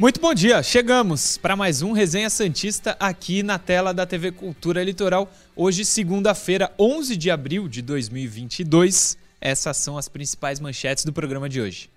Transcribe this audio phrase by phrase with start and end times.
[0.00, 4.84] Muito bom dia, chegamos para mais um Resenha Santista aqui na tela da TV Cultura
[4.84, 5.28] Litoral.
[5.56, 9.18] Hoje, segunda-feira, 11 de abril de 2022.
[9.40, 11.90] Essas são as principais manchetes do programa de hoje.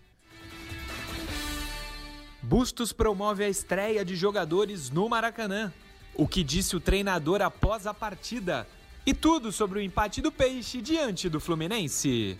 [2.41, 5.71] Bustos promove a estreia de jogadores no Maracanã.
[6.15, 8.67] O que disse o treinador após a partida?
[9.05, 12.35] E tudo sobre o empate do Peixe diante do Fluminense.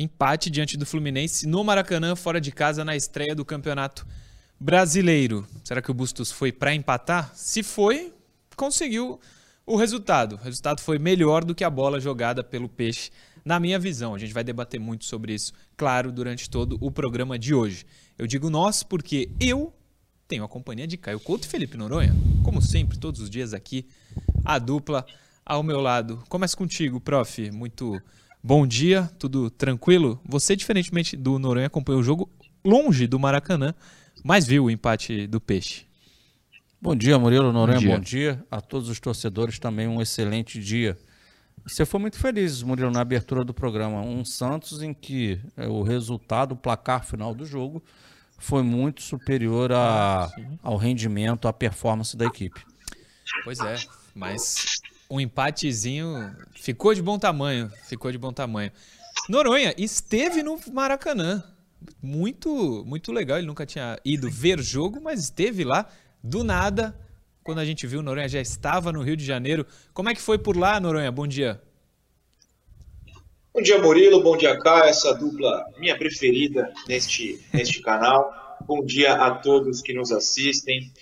[0.00, 4.06] Empate diante do Fluminense no Maracanã, fora de casa, na estreia do Campeonato
[4.60, 5.44] Brasileiro.
[5.64, 7.32] Será que o Bustos foi para empatar?
[7.34, 8.14] Se foi,
[8.54, 9.18] conseguiu
[9.66, 10.36] o resultado.
[10.36, 13.10] O resultado foi melhor do que a bola jogada pelo Peixe,
[13.44, 14.14] na minha visão.
[14.14, 17.84] A gente vai debater muito sobre isso, claro, durante todo o programa de hoje.
[18.16, 19.74] Eu digo nós porque eu
[20.28, 22.14] tenho a companhia de Caio Couto e Felipe Noronha.
[22.44, 23.84] Como sempre, todos os dias aqui,
[24.44, 25.04] a dupla
[25.44, 26.22] ao meu lado.
[26.28, 27.50] Começa contigo, prof.
[27.50, 28.00] Muito
[28.42, 30.20] Bom dia, tudo tranquilo?
[30.24, 32.30] Você, diferentemente do Noronha, acompanhou o jogo
[32.64, 33.74] longe do Maracanã,
[34.22, 35.86] mas viu o empate do Peixe.
[36.80, 37.96] Bom dia, Murilo Noronha, bom dia.
[37.96, 38.46] bom dia.
[38.50, 40.96] A todos os torcedores também um excelente dia.
[41.66, 44.00] Você foi muito feliz, Murilo, na abertura do programa.
[44.00, 47.82] Um Santos em que é, o resultado, o placar final do jogo,
[48.38, 50.30] foi muito superior a, ah,
[50.62, 52.64] ao rendimento, à performance da equipe.
[53.42, 53.76] Pois é,
[54.14, 54.77] mas
[55.10, 58.70] um empatezinho ficou de bom tamanho, ficou de bom tamanho.
[59.28, 61.42] Noronha esteve no Maracanã.
[62.02, 63.38] Muito, muito legal.
[63.38, 65.86] Ele nunca tinha ido ver jogo, mas esteve lá
[66.22, 66.98] do nada.
[67.42, 69.66] Quando a gente viu, Noronha já estava no Rio de Janeiro.
[69.94, 71.10] Como é que foi por lá, Noronha?
[71.10, 71.60] Bom dia.
[73.54, 74.22] Bom dia, Murilo.
[74.22, 74.84] Bom dia, Caio.
[74.84, 78.58] Essa dupla minha preferida neste, neste canal.
[78.66, 80.92] Bom dia a todos que nos assistem.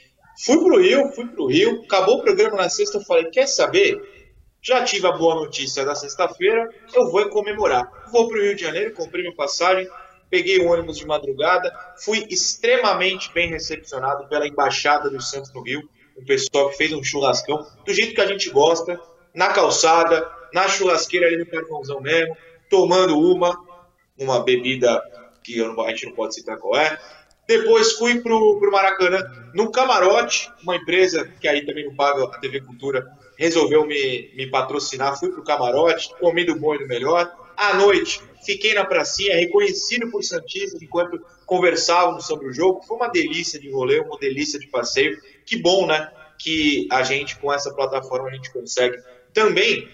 [0.45, 4.17] Fui pro Rio, fui pro Rio, acabou o programa na sexta, eu falei, quer saber?
[4.61, 7.91] Já tive a boa notícia da sexta-feira, eu vou comemorar.
[8.11, 9.89] Vou pro Rio de Janeiro, comprei minha passagem,
[10.29, 11.73] peguei o ônibus de madrugada,
[12.05, 17.03] fui extremamente bem recepcionado pela Embaixada do Santos no Rio, o pessoal que fez um
[17.03, 19.01] churrascão, do jeito que a gente gosta,
[19.35, 22.37] na calçada, na churrasqueira ali no carvãozão mesmo,
[22.69, 23.57] tomando uma,
[24.19, 25.01] uma bebida
[25.43, 26.99] que não, a gente não pode citar qual é,
[27.47, 29.23] depois fui pro, pro Maracanã,
[29.55, 33.07] num camarote, uma empresa que aí também não paga a TV Cultura,
[33.39, 35.19] resolveu me, me patrocinar.
[35.19, 37.31] Fui pro camarote, comi do bom e do melhor.
[37.57, 42.83] À noite, fiquei na pracinha, reconhecido por Santistas enquanto conversávamos sobre o jogo.
[42.83, 45.17] Foi uma delícia de rolê, uma delícia de passeio.
[45.45, 46.11] Que bom, né?
[46.39, 48.99] Que a gente, com essa plataforma, a gente consegue
[49.33, 49.89] também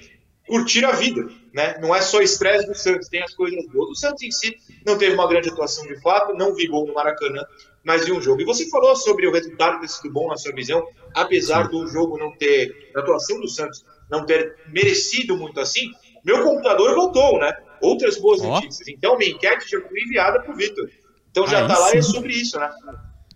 [0.47, 1.78] curtir a vida, né?
[1.80, 3.91] Não é só estresse do Santos, tem as coisas boas.
[3.91, 6.94] O Santos em si não teve uma grande atuação de fato, não vi gol no
[6.94, 7.42] Maracanã,
[7.84, 8.41] mas vi um jogo.
[8.41, 12.19] E você falou sobre o resultado ter sido bom na sua visão, apesar do jogo
[12.19, 15.91] não ter, a atuação do Santos não ter merecido muito assim,
[16.25, 17.53] meu computador voltou, né?
[17.80, 18.48] Outras boas oh.
[18.48, 18.86] notícias.
[18.88, 20.88] Então, minha enquete já foi enviada para o Vitor.
[21.32, 22.70] Então já está lá e é sobre isso, né?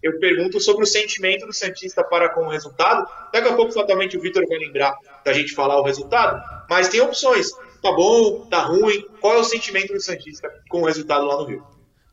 [0.07, 3.07] Eu pergunto sobre o sentimento do Santista para com o resultado.
[3.33, 6.41] Daqui a pouco, fatalmente, o Vitor vai lembrar da gente falar o resultado,
[6.71, 7.51] mas tem opções.
[7.83, 9.05] Tá bom, tá ruim.
[9.21, 11.67] Qual é o sentimento do Santista com o resultado lá no Rio?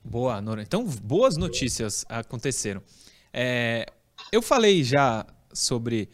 [0.03, 0.61] Boa, Nora.
[0.61, 2.81] Então, boas notícias aconteceram.
[3.31, 3.85] É,
[4.31, 6.09] eu falei já sobre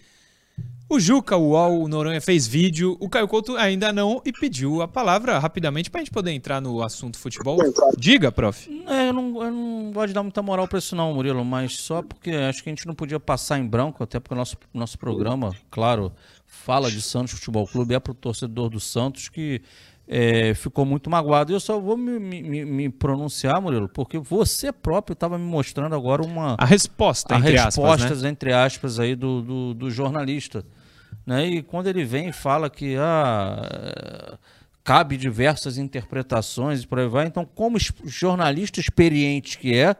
[0.90, 4.82] o Juca, o UOL, o Noronha fez vídeo, o Caio Couto ainda não e pediu
[4.82, 7.60] a palavra rapidamente para a gente poder entrar no assunto futebol.
[7.96, 8.68] Diga, prof.
[8.88, 11.78] É, eu, não, eu não gosto de dar muita moral para isso não, Murilo, mas
[11.78, 14.58] só porque acho que a gente não podia passar em branco, até porque o nosso,
[14.74, 16.12] nosso programa, claro,
[16.48, 19.62] fala de Santos Futebol Clube, é para o torcedor do Santos que
[20.08, 21.54] é, ficou muito magoado.
[21.54, 26.24] Eu só vou me, me, me pronunciar, Murilo, porque você próprio estava me mostrando agora
[26.24, 26.56] uma...
[26.58, 28.30] A resposta, a entre respostas, aspas, né?
[28.30, 30.66] entre aspas, aí do, do, do jornalista.
[31.30, 31.46] Né?
[31.46, 34.36] E quando ele vem e fala que ah,
[34.84, 39.96] cabe diversas interpretações e por aí vai, então, como jornalista experiente que é,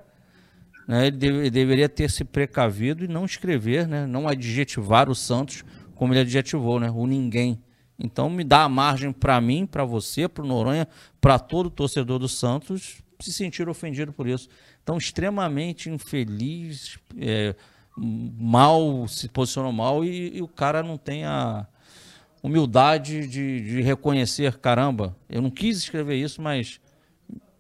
[0.88, 5.14] né, ele, deve, ele deveria ter se precavido e não escrever, né, não adjetivar o
[5.14, 7.62] Santos como ele adjetivou, né, o ninguém.
[8.00, 10.88] Então, me dá a margem para mim, para você, para o Noronha,
[11.22, 14.50] para todo torcedor do Santos se sentir ofendido por isso.
[14.82, 17.54] Então, extremamente infeliz, é,
[18.00, 21.68] mal, se posicionou mal e, e o cara não tem a
[22.42, 26.80] humildade de, de, reconhecer, caramba, eu não quis escrever isso, mas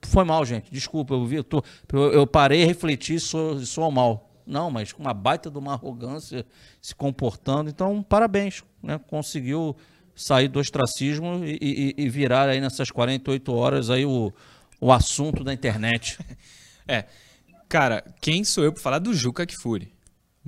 [0.01, 0.71] foi mal, gente.
[0.71, 4.30] Desculpa, eu vi, eu, tô, eu, eu parei, refleti sou, sou mal.
[4.45, 6.45] Não, mas com uma baita de uma arrogância
[6.81, 7.69] se comportando.
[7.69, 9.00] Então, parabéns, né?
[9.07, 9.75] Conseguiu
[10.15, 14.33] sair do ostracismo e, e, e virar aí nessas 48 horas aí o,
[14.81, 16.18] o assunto da internet.
[16.92, 17.06] É,
[17.68, 19.94] cara, quem sou eu para falar do Juca Kfouri?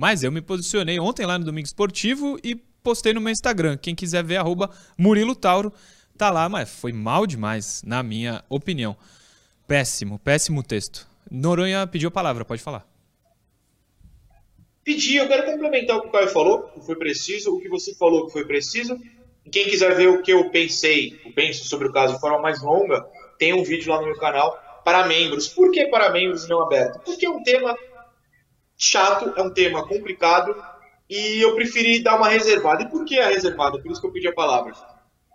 [0.02, 3.76] Mas eu me posicionei ontem lá no Domingo Esportivo e postei no meu Instagram.
[3.76, 4.68] Quem quiser ver, arroba
[4.98, 5.72] Murilo Tauro,
[6.18, 8.96] tá lá, mas foi mal demais, na minha opinião.
[9.64, 11.06] Péssimo, péssimo texto.
[11.30, 12.84] Noronha pediu a palavra, pode falar.
[14.82, 17.94] Pedi, eu quero complementar o que o Caio falou, que foi preciso, o que você
[17.94, 18.98] falou que foi preciso.
[19.52, 22.60] Quem quiser ver o que eu pensei, eu penso sobre o caso de forma mais
[22.60, 23.06] longa,
[23.38, 25.46] tem um vídeo lá no meu canal para membros.
[25.46, 26.98] Por que para membros não aberto?
[27.04, 27.76] Porque é um tema
[28.82, 30.54] chato, é um tema complicado
[31.08, 32.82] e eu preferi dar uma reservada.
[32.82, 33.80] E por que a reservada?
[33.80, 34.72] Por isso que eu pedi a palavra.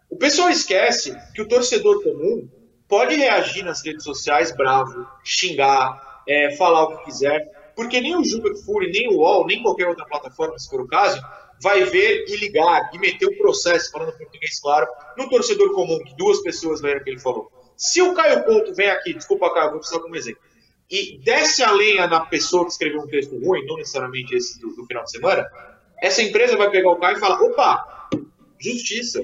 [0.10, 2.50] O pessoal esquece que o torcedor comum
[2.88, 8.24] pode reagir nas redes sociais bravo, xingar, é, falar o que quiser, porque nem o
[8.24, 11.22] Juca Fury, nem o UOL, nem qualquer outra plataforma, se for o caso,
[11.62, 16.00] vai ver e ligar e meter o um processo, falando português claro, no torcedor comum,
[16.00, 17.52] que duas pessoas leram o que ele falou.
[17.76, 20.42] Se o Caio Couto vem aqui, desculpa, Caio, vou precisar como exemplo,
[20.89, 24.74] e desce a lenha na pessoa que escreveu um texto ruim, não necessariamente esse do,
[24.75, 25.45] do final de semana,
[26.01, 28.10] essa empresa vai pegar o Caio e falar: opa,
[28.60, 29.22] justiça.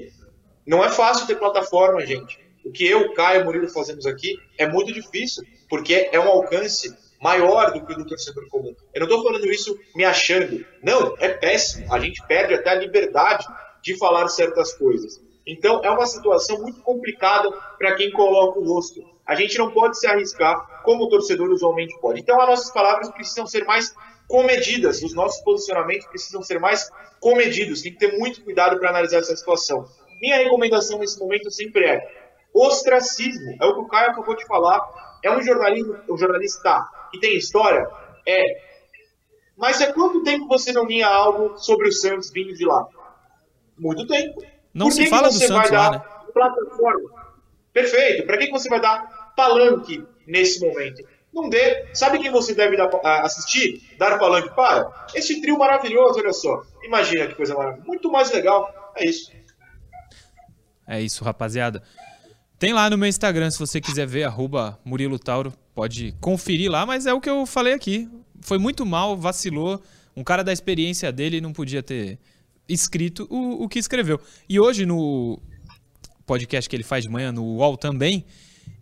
[0.66, 2.38] Não é fácil ter plataforma, gente.
[2.64, 6.94] O que eu, Caio e Murilo fazemos aqui é muito difícil, porque é um alcance
[7.20, 8.74] maior do que o do torcedor comum.
[8.92, 10.64] Eu não estou falando isso me achando.
[10.82, 11.92] Não, é péssimo.
[11.92, 13.46] A gente perde até a liberdade
[13.82, 15.22] de falar certas coisas.
[15.46, 19.13] Então, é uma situação muito complicada para quem coloca o rosto.
[19.26, 22.20] A gente não pode se arriscar como o torcedor usualmente pode.
[22.20, 23.94] Então, as nossas palavras precisam ser mais
[24.28, 26.90] comedidas, os nossos posicionamentos precisam ser mais
[27.20, 27.82] comedidos.
[27.82, 29.86] Tem que ter muito cuidado para analisar essa situação.
[30.20, 32.00] Minha recomendação nesse momento sempre é
[32.52, 33.56] ostracismo.
[33.60, 34.80] É o que o Caio acabou de falar.
[35.22, 37.88] É um jornalismo, um jornalista que tem história?
[38.26, 38.42] É.
[39.56, 42.86] Mas há quanto tempo você não vinha algo sobre o Santos vindo de lá?
[43.78, 44.42] Muito tempo.
[44.72, 46.02] Não se fala do Santos lá, né?
[46.32, 47.24] Plataforma?
[47.72, 48.26] Perfeito.
[48.26, 51.02] Para que você vai dar palanque nesse momento?
[51.32, 51.86] Não dê.
[51.92, 52.88] Sabe quem você deve dar,
[53.22, 53.82] assistir?
[53.98, 55.06] Dar palanque para?
[55.14, 56.62] Esse trio maravilhoso, olha só.
[56.84, 57.86] Imagina que coisa maravilhosa.
[57.86, 58.92] Muito mais legal.
[58.96, 59.32] É isso.
[60.86, 61.82] É isso, rapaziada.
[62.58, 66.86] Tem lá no meu Instagram, se você quiser ver, arroba Murilo Tauro, pode conferir lá,
[66.86, 68.08] mas é o que eu falei aqui.
[68.40, 69.82] Foi muito mal, vacilou.
[70.16, 72.18] Um cara da experiência dele não podia ter
[72.68, 74.20] escrito o, o que escreveu.
[74.48, 75.40] E hoje, no
[76.24, 78.24] podcast que ele faz de manhã, no UOL também,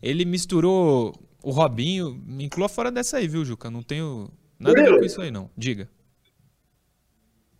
[0.03, 2.21] ele misturou o Robinho.
[2.27, 3.71] Me inclua fora dessa aí, viu, Juca?
[3.71, 5.51] Não tenho nada a ver com isso aí, não.
[5.57, 5.89] Diga.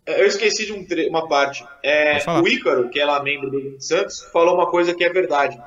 [0.05, 1.65] É, eu esqueci de um uma parte.
[1.81, 5.57] É, o Ícaro, que é lá membro do Santos, falou uma coisa que é verdade.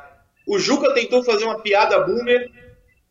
[0.46, 2.50] O Juca tentou fazer uma piada boomer,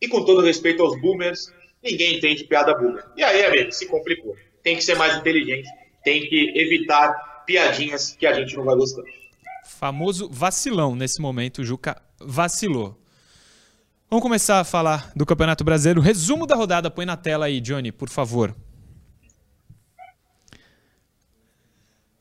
[0.00, 1.52] e com todo respeito aos boomers,
[1.82, 3.04] ninguém entende piada boomer.
[3.16, 4.36] E aí, amigo, se complicou.
[4.62, 5.68] Tem que ser mais inteligente,
[6.04, 9.02] tem que evitar piadinhas que a gente não vai gostar.
[9.64, 12.96] Famoso vacilão nesse momento, o Juca vacilou.
[14.08, 16.00] Vamos começar a falar do Campeonato Brasileiro.
[16.00, 18.54] Resumo da rodada, põe na tela aí, Johnny, por favor.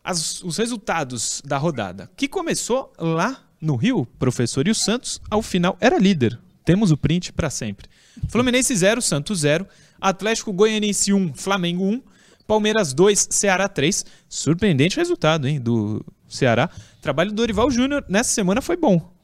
[0.03, 5.43] As, os resultados da rodada, que começou lá no Rio, professor e o Santos, ao
[5.43, 6.39] final era líder.
[6.63, 7.87] Temos o print para sempre.
[8.29, 9.67] Fluminense 0, Santos 0,
[10.01, 12.01] Atlético Goianiense 1, Flamengo 1,
[12.47, 14.03] Palmeiras 2, Ceará 3.
[14.27, 16.67] Surpreendente resultado, hein, do Ceará.
[16.99, 19.14] trabalho do Dorival Júnior nessa semana foi bom.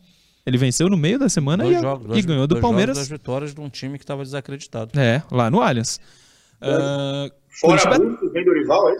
[0.45, 2.97] Ele venceu no meio da semana dois e, jogos, dois, e ganhou do Palmeiras.
[2.97, 4.99] Duas vitórias de um time que estava desacreditado.
[4.99, 5.99] É, lá no Allianz.
[6.61, 8.09] Uh, Fora Curitiba...
[8.09, 8.97] Bustos, vem Dorival, é?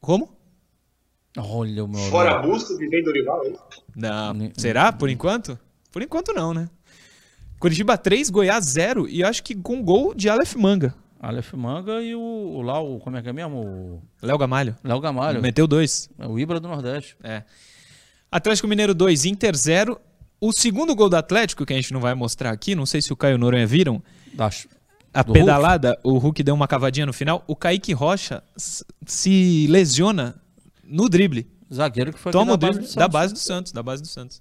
[0.00, 0.36] Como?
[1.36, 2.00] Olha o meu.
[2.10, 3.52] Fora Bustos e vem Dorival, é?
[3.94, 4.50] Não.
[4.56, 4.92] Será?
[4.92, 5.58] Por enquanto?
[5.90, 6.70] Por enquanto não, né?
[7.58, 10.94] Curitiba 3, Goiás 0 e acho que com gol de Aleph Manga.
[11.20, 14.02] Aleph Manga e o, o lá, o, como é que é mesmo?
[14.20, 14.76] Léo Gamalho.
[14.82, 15.40] Léo Gamalho.
[15.40, 16.10] Meteu dois.
[16.18, 17.16] É o Ibra do Nordeste.
[17.22, 17.44] É.
[18.30, 20.00] Atlético Mineiro 2, Inter 0.
[20.44, 23.12] O segundo gol do Atlético, que a gente não vai mostrar aqui, não sei se
[23.12, 24.02] o Caio Noronha viram.
[24.34, 24.50] Da,
[25.14, 26.00] a pedalada, Hulk.
[26.02, 27.44] o Hulk deu uma cavadinha no final.
[27.46, 28.42] O Kaique Rocha
[29.06, 30.34] se lesiona
[30.82, 31.48] no drible.
[31.72, 34.40] Zagueiro que foi Toma o drible da base do Santos, da base do Santos.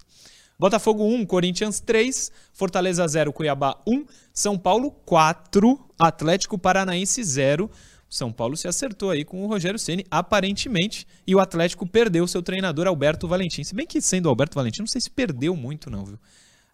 [0.58, 4.04] Botafogo 1, Corinthians 3, Fortaleza 0, Cuiabá 1,
[4.34, 7.70] São Paulo 4, Atlético Paranaense 0.
[8.12, 12.44] São Paulo se acertou aí com o Rogério Ceni aparentemente, e o Atlético perdeu seu
[12.44, 13.64] treinador Alberto Valentim.
[13.64, 16.20] Se bem que sendo Alberto Valentim, não sei se perdeu muito não, viu?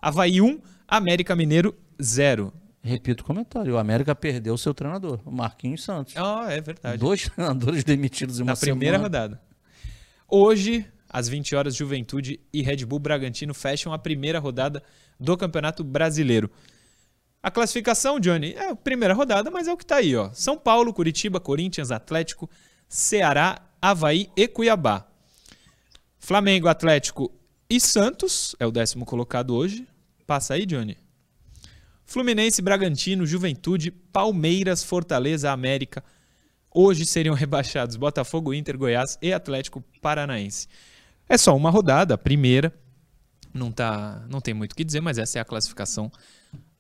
[0.02, 2.52] Havaí 1, América Mineiro 0.
[2.82, 6.18] Repito o comentário, o América perdeu seu treinador, o Marquinhos Santos.
[6.18, 6.98] Ah, oh, é verdade.
[6.98, 9.40] Dois treinadores demitidos em uma Na primeira rodada.
[10.28, 14.82] Hoje, às 20 horas, Juventude e Red Bull Bragantino fecham a primeira rodada
[15.20, 16.50] do Campeonato Brasileiro.
[17.42, 20.32] A classificação, Johnny, é a primeira rodada, mas é o que está aí, ó.
[20.34, 22.50] São Paulo, Curitiba, Corinthians, Atlético,
[22.90, 25.08] Ceará, Havaí e Cuiabá.
[26.18, 27.32] Flamengo, Atlético
[27.70, 29.88] e Santos é o décimo colocado hoje.
[30.26, 30.98] Passa aí, Johnny.
[32.06, 36.04] Fluminense, Bragantino, Juventude, Palmeiras, Fortaleza, América.
[36.74, 40.68] Hoje seriam rebaixados Botafogo, Inter, Goiás e Atlético Paranaense.
[41.30, 42.74] É só uma rodada, a primeira.
[43.54, 46.12] Não, tá, não tem muito o que dizer, mas essa é a classificação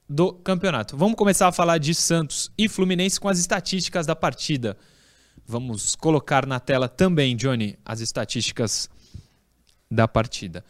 [0.09, 0.95] do campeonato.
[0.95, 4.77] Vamos começar a falar de Santos e Fluminense com as estatísticas da partida.
[5.45, 8.89] Vamos colocar na tela também, Johnny, as estatísticas
[9.89, 10.63] da partida.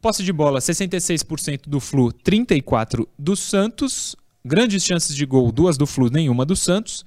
[0.00, 4.16] Posse de bola, 66% do Flu, 34% do Santos.
[4.44, 7.04] Grandes chances de gol, duas do Flu, nenhuma do Santos.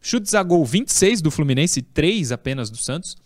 [0.00, 3.16] Chutes a gol, 26 do Fluminense, 3 apenas do Santos.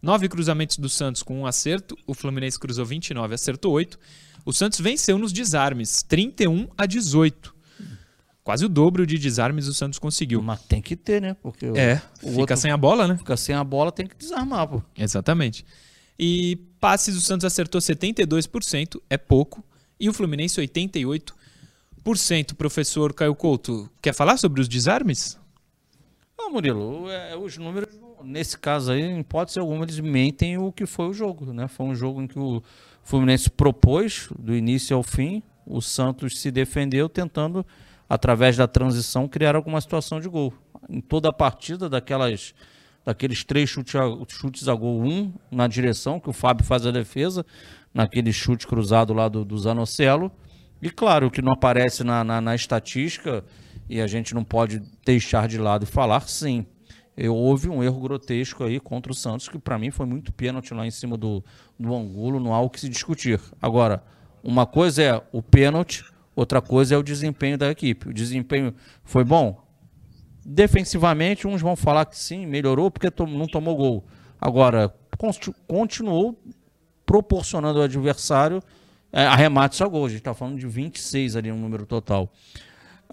[0.00, 1.96] Nove cruzamentos do Santos com um acerto.
[2.06, 3.98] O Fluminense cruzou 29, acertou 8.
[4.44, 7.54] O Santos venceu nos desarmes, 31 a 18.
[8.42, 10.42] Quase o dobro de desarmes o Santos conseguiu.
[10.42, 11.34] Mas tem que ter, né?
[11.34, 13.16] Porque é, o fica outro sem a bola, né?
[13.16, 14.82] Fica sem a bola, tem que desarmar, pô.
[14.98, 15.64] Exatamente.
[16.18, 19.64] E passes o Santos acertou 72%, é pouco.
[19.98, 21.32] E o Fluminense 88%.
[22.56, 25.38] Professor Caio Couto, quer falar sobre os desarmes?
[26.36, 27.88] Não, Murilo, é, os números,
[28.24, 31.68] nesse caso aí, em hipótese alguma, eles mentem o que foi o jogo, né?
[31.68, 32.60] Foi um jogo em que o
[33.02, 37.64] Fluminense propôs do início ao fim, o Santos se defendeu tentando,
[38.08, 40.52] através da transição, criar alguma situação de gol.
[40.88, 42.54] Em toda a partida, daquelas,
[43.04, 46.90] daqueles três chutes a, chutes a gol, um na direção, que o Fábio faz a
[46.90, 47.44] defesa,
[47.92, 50.30] naquele chute cruzado lá do, do Zanocelo.
[50.80, 53.44] E claro, o que não aparece na, na, na estatística,
[53.88, 56.66] e a gente não pode deixar de lado e falar, sim,
[57.28, 60.86] houve um erro grotesco aí contra o Santos, que para mim foi muito pênalti lá
[60.86, 61.44] em cima do,
[61.78, 63.40] do Angulo, não há o que se discutir.
[63.60, 64.02] Agora,
[64.42, 66.04] uma coisa é o pênalti,
[66.34, 68.08] outra coisa é o desempenho da equipe.
[68.08, 69.62] O desempenho foi bom?
[70.44, 74.04] Defensivamente, uns vão falar que sim, melhorou porque não tomou gol.
[74.40, 74.92] Agora,
[75.68, 76.36] continuou
[77.06, 78.62] proporcionando ao adversário
[79.12, 80.06] é, arremates a gol.
[80.06, 82.32] A gente está falando de 26 ali, um número total.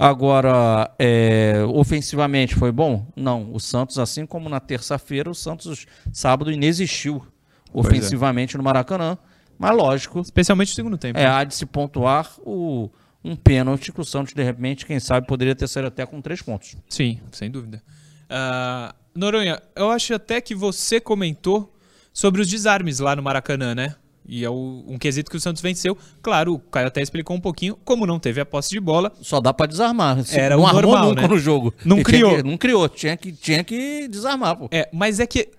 [0.02, 3.06] Agora, é, ofensivamente foi bom?
[3.18, 3.54] Não.
[3.54, 7.70] O Santos, assim como na terça-feira, o Santos sábado inexistiu é.
[7.74, 8.58] ofensivamente é.
[8.58, 9.18] no Maracanã.
[9.58, 10.22] Mas lógico.
[10.22, 11.20] Especialmente no segundo tempo.
[11.20, 12.90] É, há de se pontuar o,
[13.22, 16.42] um pênalti que o Santos, de repente, quem sabe, poderia ter saído até com três
[16.42, 16.78] pontos.
[16.88, 17.84] Sim, sem dúvida.
[18.30, 21.76] Uh, Noronha, eu acho até que você comentou
[22.14, 23.96] sobre os desarmes lá no Maracanã, né?
[24.30, 25.98] E é o, um quesito que o Santos venceu.
[26.22, 29.12] Claro, o Caio até explicou um pouquinho, como não teve a posse de bola.
[29.22, 30.24] Só dá para desarmar.
[30.32, 31.28] Era não o normal, nunca né?
[31.28, 31.74] no jogo.
[31.84, 32.36] Não criou.
[32.36, 34.70] Que, não criou, tinha que, tinha que desarmar, pô.
[34.72, 35.50] É, mas é que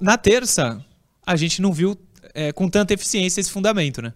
[0.00, 0.84] na terça
[1.26, 1.96] a gente não viu
[2.32, 4.14] é, com tanta eficiência esse fundamento, né?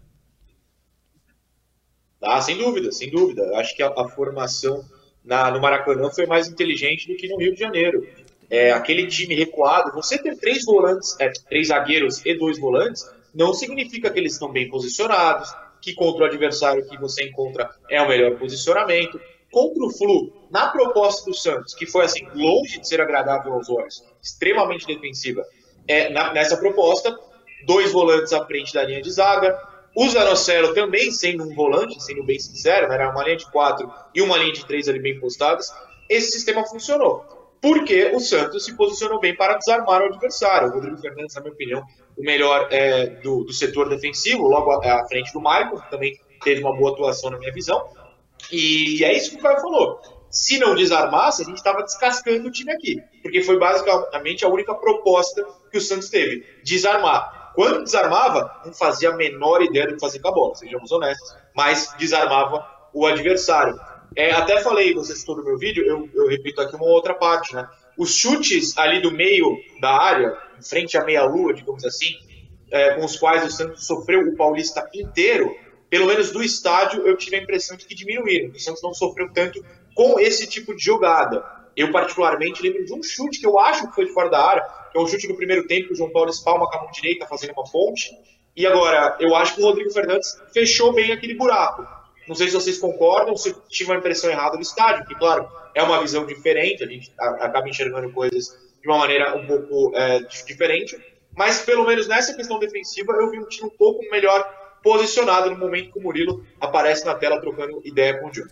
[2.23, 3.43] Ah, sem dúvida, sem dúvida.
[3.57, 4.85] Acho que a, a formação
[5.25, 8.07] na, no Maracanã foi mais inteligente do que no Rio de Janeiro.
[8.49, 13.05] É, aquele time recuado, você ter três volantes, é, três zagueiros e dois volantes,
[13.35, 18.01] não significa que eles estão bem posicionados, que contra o adversário que você encontra é
[18.01, 19.21] o melhor posicionamento.
[19.51, 23.69] Contra o Flu, na proposta do Santos, que foi assim, longe de ser agradável aos
[23.69, 25.45] olhos, extremamente defensiva,
[25.87, 27.17] é, na, nessa proposta,
[27.67, 29.57] dois volantes à frente da linha de zaga,
[29.95, 33.93] o Zanocelo também sendo um volante, sendo bem sincero, né, era uma linha de quatro
[34.13, 35.73] e uma linha de três ali bem postadas,
[36.09, 40.69] esse sistema funcionou porque o Santos se posicionou bem para desarmar o adversário.
[40.69, 41.83] O Rodrigo Fernandes, na minha opinião,
[42.15, 46.21] o melhor é, do, do, setor defensivo, logo à, à frente do Michael, que também
[46.43, 47.89] teve uma boa atuação na minha visão.
[48.53, 49.99] E é isso que o Caio falou.
[50.29, 54.75] Se não desarmasse, a gente estava descascando o time aqui, porque foi basicamente a única
[54.75, 57.53] proposta que o Santos teve: desarmar.
[57.55, 61.35] Quando desarmava, não fazia a menor ideia do que fazer com a bola, sejamos honestos,
[61.55, 63.75] mas desarmava o adversário.
[64.17, 67.55] É, até falei, você citou no meu vídeo, eu, eu repito aqui uma outra parte,
[67.55, 67.69] né?
[67.99, 72.15] Os chutes ali do meio da área, em frente à meia-lua, digamos assim,
[72.71, 75.55] é, com os quais o Santos sofreu o Paulista inteiro,
[75.89, 78.51] pelo menos do estádio, eu tive a impressão de que diminuíram.
[78.51, 81.45] O Santos não sofreu tanto com esse tipo de jogada.
[81.77, 84.63] Eu, particularmente, lembro de um chute que eu acho que foi de fora da área,
[84.91, 86.91] que é um chute no primeiro tempo que o João Paulo espalma com a mão
[86.91, 88.11] direita, fazendo uma ponte.
[88.57, 91.87] E agora, eu acho que o Rodrigo Fernandes fechou bem aquele buraco.
[92.27, 95.83] Não sei se vocês concordam, se tive uma impressão errada do estádio, que, claro, é
[95.83, 100.97] uma visão diferente, a gente acaba enxergando coisas de uma maneira um pouco é, diferente,
[101.37, 104.43] mas pelo menos nessa questão defensiva eu vi um time um pouco melhor
[104.83, 108.51] posicionado no momento que o Murilo aparece na tela trocando ideia com o Johnny.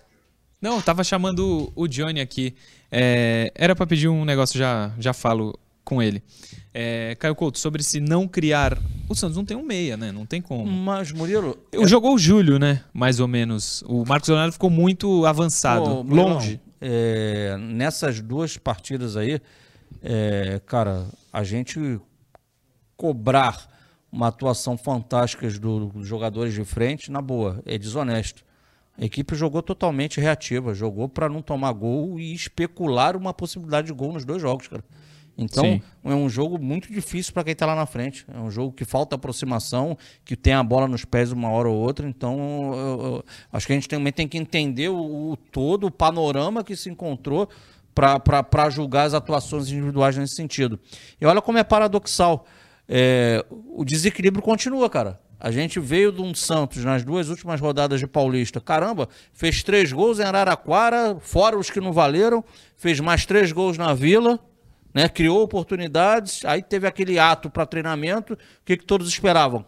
[0.61, 2.55] Não, eu tava chamando o Johnny aqui.
[2.91, 6.23] É, era para pedir um negócio, já, já falo com ele.
[6.73, 8.79] É, Caio Couto, sobre se não criar.
[9.09, 10.11] O Santos não tem um meia, né?
[10.11, 10.65] Não tem como.
[10.65, 11.59] Mas, Murilo.
[11.71, 11.87] Eu é...
[11.87, 12.83] Jogou o Júlio, né?
[12.93, 13.83] Mais ou menos.
[13.87, 16.61] O Marcos Leonardo ficou muito avançado, Pô, longe.
[16.81, 19.41] É, nessas duas partidas aí,
[20.03, 22.01] é, cara, a gente
[22.97, 23.71] cobrar
[24.11, 28.45] uma atuação fantástica dos jogadores de frente, na boa, é desonesto.
[28.99, 33.93] A equipe jogou totalmente reativa, jogou para não tomar gol e especular uma possibilidade de
[33.93, 34.85] gol nos dois jogos, cara.
[35.37, 35.83] Então, Sim.
[36.05, 38.25] é um jogo muito difícil para quem está lá na frente.
[38.33, 41.77] É um jogo que falta aproximação, que tem a bola nos pés uma hora ou
[41.77, 42.07] outra.
[42.07, 45.91] Então, eu- eu- acho que a gente também tem que entender o, o todo, o
[45.91, 47.49] panorama que se encontrou
[47.95, 50.79] para julgar as atuações individuais nesse sentido.
[51.21, 52.45] E olha como é paradoxal.
[52.89, 55.21] É, o desequilíbrio continua, cara.
[55.39, 58.61] A gente veio de um Santos nas duas últimas rodadas de Paulista.
[58.61, 62.45] Caramba, fez três gols em Araraquara, fora os que não valeram,
[62.77, 64.39] fez mais três gols na Vila,
[64.95, 65.09] né?
[65.09, 68.35] Criou oportunidades, aí teve aquele ato para treinamento.
[68.35, 69.65] O que, que todos esperavam?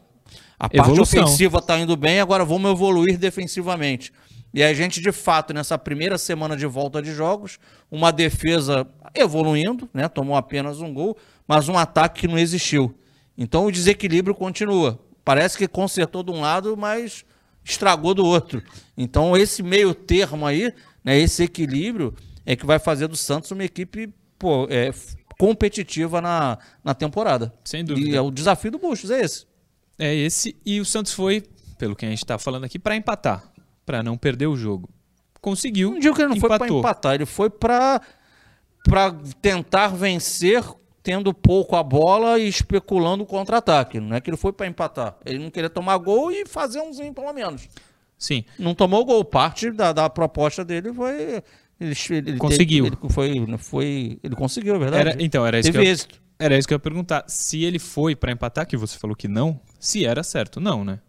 [0.59, 1.25] A parte Evolução.
[1.25, 4.13] ofensiva está indo bem, agora vamos evoluir defensivamente.
[4.53, 7.59] E a gente, de fato, nessa primeira semana de volta de jogos,
[7.91, 10.09] uma defesa evoluindo, né?
[10.09, 11.17] Tomou apenas um gol,
[11.47, 12.95] mas um ataque que não existiu.
[13.37, 15.01] Então o desequilíbrio continua.
[15.25, 17.25] Parece que consertou de um lado, mas
[17.65, 18.63] estragou do outro.
[18.97, 22.15] Então esse meio termo aí, né, esse equilíbrio,
[22.47, 24.13] é que vai fazer do Santos uma equipe
[24.45, 24.93] pô, é,
[25.39, 27.51] competitiva na, na temporada.
[27.65, 28.11] Sem dúvida.
[28.11, 29.47] E é o desafio do Bustos, é esse.
[29.99, 30.55] É esse.
[30.67, 31.43] E o Santos foi,
[31.79, 33.51] pelo que a gente está falando aqui, para empatar.
[33.87, 34.91] Para não perder o jogo.
[35.41, 35.93] Conseguiu.
[35.93, 36.79] Não digo que ele não foi para empatou.
[36.79, 38.03] empatar, ele foi para
[38.85, 40.63] para tentar vencer
[41.03, 43.99] tendo pouco a bola e especulando o contra-ataque.
[43.99, 45.17] Não é que ele foi para empatar.
[45.25, 47.67] Ele não queria tomar gol e fazer umzinho pelo menos.
[48.19, 48.45] Sim.
[48.59, 49.25] Não tomou gol.
[49.25, 51.43] Parte da, da proposta dele foi.
[51.81, 52.87] Ele, ele Conseguiu.
[52.87, 55.09] Ele, foi, foi, ele conseguiu, é verdade?
[55.11, 56.21] Era, então, era isso, que Teve eu, êxito.
[56.39, 57.25] era isso que eu ia perguntar.
[57.27, 60.61] Se ele foi para empatar, que você falou que não, se era certo.
[60.61, 61.01] Não, né?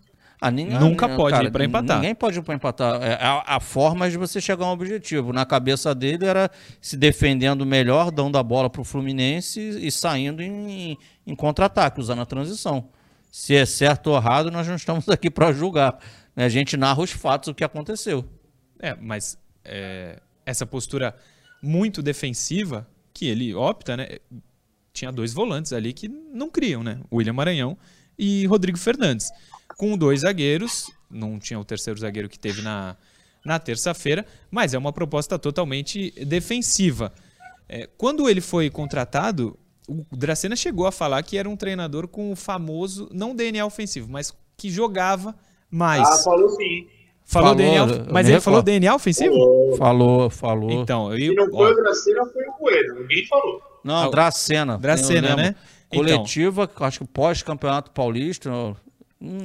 [0.41, 1.97] Ah, ninguém- Nunca pode ir pra empatar.
[1.97, 3.01] Ninguém pode ir para empatar.
[3.01, 5.31] É a, a forma de você chegar a um objetivo.
[5.31, 9.91] Na cabeça dele era se defendendo melhor, dando a bola para o Fluminense e, e
[9.91, 12.89] saindo em, em contra-ataque, usando a transição.
[13.31, 15.97] Se é certo ou errado, nós não estamos aqui para julgar.
[16.35, 18.25] A gente narra os fatos, o que aconteceu.
[18.79, 21.15] É, mas é, essa postura
[21.61, 24.19] muito defensiva que ele opta, né?
[24.93, 26.99] Tinha dois volantes ali que não criam, né?
[27.11, 27.77] William Maranhão
[28.17, 29.29] e Rodrigo Fernandes.
[29.77, 32.95] Com dois zagueiros, não tinha o terceiro zagueiro que teve na,
[33.43, 37.13] na terça-feira, mas é uma proposta totalmente defensiva.
[37.67, 42.31] É, quando ele foi contratado, o Dracena chegou a falar que era um treinador com
[42.31, 45.35] o famoso, não DNA ofensivo, mas que jogava
[45.69, 46.07] mais.
[46.07, 46.87] Ah, falou sim.
[47.25, 48.61] Falou, falou, DNA, mas ele falou.
[48.61, 49.35] DNA ofensivo?
[49.77, 50.71] Falou, falou.
[50.71, 53.01] Então, Se eu, não ó, foi o Dracena, foi o Coelho.
[53.01, 53.61] Ninguém falou.
[53.83, 54.77] Não, Dracena.
[54.77, 55.55] Dracena, né?
[55.91, 56.03] Então.
[56.03, 58.49] Coletiva, acho que pós-campeonato paulista.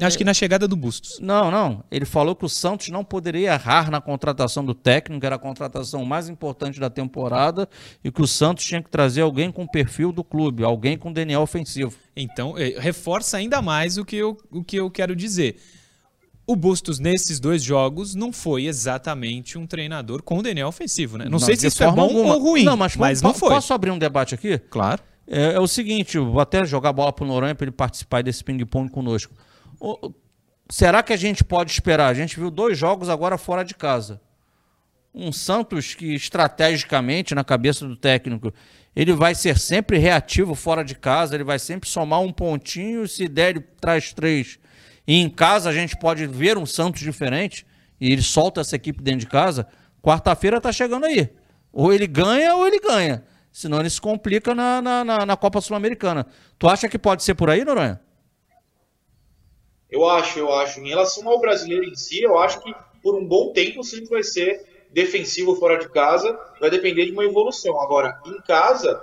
[0.00, 1.18] acho que na chegada do Bustos.
[1.20, 1.84] Não, não.
[1.90, 6.04] Ele falou que o Santos não poderia errar na contratação do técnico, era a contratação
[6.04, 7.68] mais importante da temporada,
[8.02, 11.12] e que o Santos tinha que trazer alguém com o perfil do clube, alguém com
[11.12, 11.94] DNA ofensivo.
[12.16, 15.56] Então, eh, reforça ainda mais o que, eu, o que eu quero dizer.
[16.50, 21.26] O Bustos, nesses dois jogos, não foi exatamente um treinador com DNA ofensivo, né?
[21.28, 22.34] Não, sei se isso é bom alguma.
[22.34, 23.50] ou ruim, Não, mas, mas, não foi.
[23.50, 24.58] Posso abrir um debate aqui?
[24.58, 25.02] Claro.
[25.28, 28.42] É, é o seguinte, vou até jogar a bola pro Noronha para ele participar desse
[28.42, 29.32] ping-pong conosco.
[29.78, 30.14] O- o-
[30.68, 32.08] será que a gente pode esperar?
[32.08, 34.20] A gente viu dois jogos agora fora de casa.
[35.14, 38.52] Um Santos que estrategicamente, na cabeça do técnico,
[38.94, 43.28] ele vai ser sempre reativo fora de casa, ele vai sempre somar um pontinho, se
[43.28, 44.58] der ele traz três.
[45.10, 47.66] E em casa a gente pode ver um Santos diferente,
[48.00, 49.66] e ele solta essa equipe dentro de casa.
[50.00, 51.28] Quarta-feira tá chegando aí.
[51.72, 53.24] Ou ele ganha ou ele ganha.
[53.50, 56.24] Senão ele se complica na, na, na- na Copa Sul-Americana.
[56.56, 58.00] Tu acha que pode ser por aí, Noronha?
[59.90, 60.78] Eu acho, eu acho.
[60.78, 64.08] Em relação ao brasileiro em si, eu acho que por um bom tempo o Santos
[64.10, 67.80] vai ser defensivo fora de casa, vai depender de uma evolução.
[67.80, 69.02] Agora, em casa,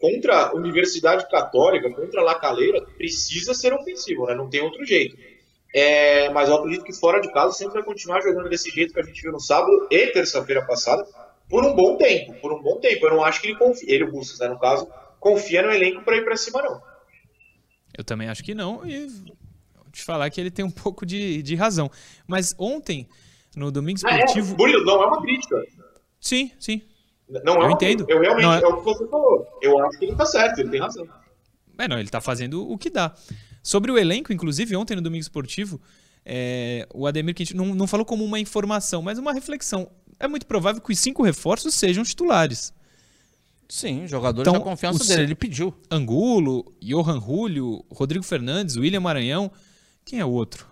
[0.00, 4.34] contra a Universidade Católica, contra a La Calera, precisa ser ofensivo, né?
[4.34, 5.16] Não tem outro jeito.
[5.76, 9.00] É, mas eu acredito que fora de casa sempre vai continuar jogando desse jeito que
[9.00, 11.04] a gente viu no sábado e terça-feira passada,
[11.48, 13.04] por um bom tempo, por um bom tempo.
[13.06, 14.86] Eu não acho que ele confia, ele, o Bustos, né, no caso,
[15.18, 16.80] confia no elenco para ir para cima, não.
[17.98, 18.86] Eu também acho que não.
[18.86, 19.06] E
[19.74, 21.90] vou te falar que ele tem um pouco de, de razão.
[22.24, 23.08] Mas ontem,
[23.56, 24.56] no Domingo Ah, é, Esportivo.
[24.56, 25.56] Murilo, não é uma crítica.
[26.20, 26.82] Sim, sim.
[27.28, 28.06] Não é Eu uma entendo.
[28.08, 29.46] Eu realmente, é- é o que você falou.
[29.60, 31.06] Eu acho que ele tá certo, ele tem razão.
[31.78, 33.12] É, não, ele tá fazendo o que dá.
[33.64, 35.80] Sobre o elenco, inclusive, ontem no Domingo Esportivo,
[36.22, 39.90] é, o Ademir Quintino não, não falou como uma informação, mas uma reflexão.
[40.20, 42.74] É muito provável que os cinco reforços sejam titulares.
[43.66, 45.22] Sim, jogadores Então, da confiança dele.
[45.22, 45.74] Ele pediu.
[45.90, 49.50] Angulo, Johan Julio, Rodrigo Fernandes, William Maranhão.
[50.04, 50.66] Quem é o outro?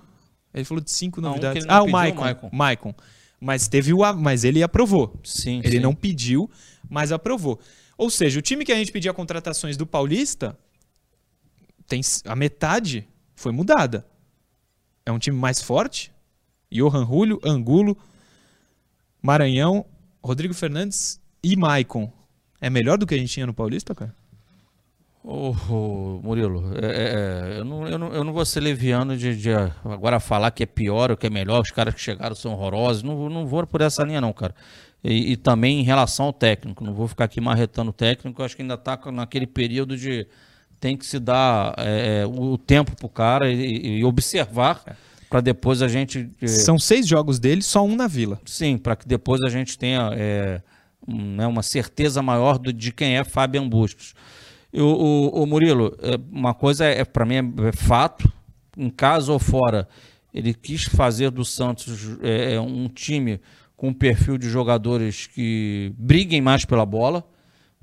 [0.53, 1.65] Ele falou de cinco Não, novidades.
[1.67, 2.21] Ah, o Maicon.
[2.21, 2.51] Maicon.
[2.53, 2.95] Maicon.
[3.41, 5.19] Mas teve o mas ele aprovou.
[5.25, 5.81] Sim, Ele sim.
[5.81, 6.49] não pediu,
[6.89, 7.59] mas aprovou.
[7.97, 10.57] Ou seja, o time que a gente pedia contratações do Paulista
[11.87, 14.07] tem a metade foi mudada.
[15.05, 16.13] É um time mais forte.
[16.71, 17.97] Johan Julio, Angulo,
[19.21, 19.85] Maranhão,
[20.23, 22.11] Rodrigo Fernandes e Maicon.
[22.61, 24.15] É melhor do que a gente tinha no Paulista, cara?
[25.25, 29.17] Ô, ô, Murilo, é, é, é, eu, não, eu, não, eu não vou ser leviano
[29.17, 29.51] de, de
[29.85, 33.03] agora falar que é pior ou que é melhor, os caras que chegaram são horrorosos.
[33.05, 34.55] Não, não vou por essa linha, não, cara.
[35.03, 38.57] E, e também em relação ao técnico, não vou ficar aqui marretando o técnico, acho
[38.57, 40.27] que ainda está naquele período de
[40.83, 44.83] tem que se dar é, é o tempo pro cara e, e observar
[45.31, 46.29] para depois a gente.
[46.43, 48.41] É, São seis jogos dele, só um na Vila.
[48.45, 50.61] Sim, para que depois a gente tenha é,
[51.07, 54.13] um, né, uma certeza maior do, de quem é Fabian Bustos.
[54.75, 58.31] O, o, o Murilo, é, uma coisa é, para mim é, fato,
[58.77, 59.89] em casa ou fora,
[60.35, 63.41] ele quis fazer do Santos é, um time
[63.77, 67.25] com um perfil de jogadores que briguem mais pela bola.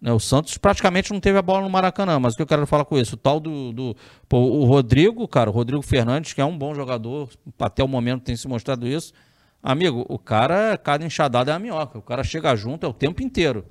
[0.02, 0.12] Né?
[0.12, 2.86] O Santos praticamente não teve a bola no Maracanã, mas o que eu quero falar
[2.86, 3.16] com isso?
[3.16, 3.72] O tal do.
[3.72, 3.96] do
[4.28, 8.24] pô, o Rodrigo, cara, o Rodrigo Fernandes, que é um bom jogador, até o momento
[8.24, 9.14] tem se mostrado isso.
[9.62, 11.98] Amigo, o cara, cada enxadada é a minhoca.
[12.00, 13.66] O cara chega junto é o tempo inteiro.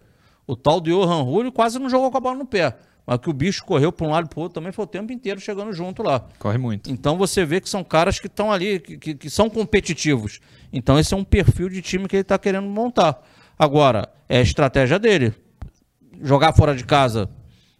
[0.46, 2.76] O tal do Johan Julio quase não jogou com a bola no pé.
[3.06, 4.88] Mas que o bicho correu para um lado e para o outro também foi o
[4.88, 6.26] tempo inteiro chegando junto lá.
[6.38, 6.90] Corre muito.
[6.90, 10.40] Então você vê que são caras que estão ali, que, que, que, são competitivos.
[10.70, 13.18] Então esse é um perfil de time que ele está querendo montar.
[13.58, 15.34] Agora, é a estratégia dele
[16.22, 17.28] jogar fora de casa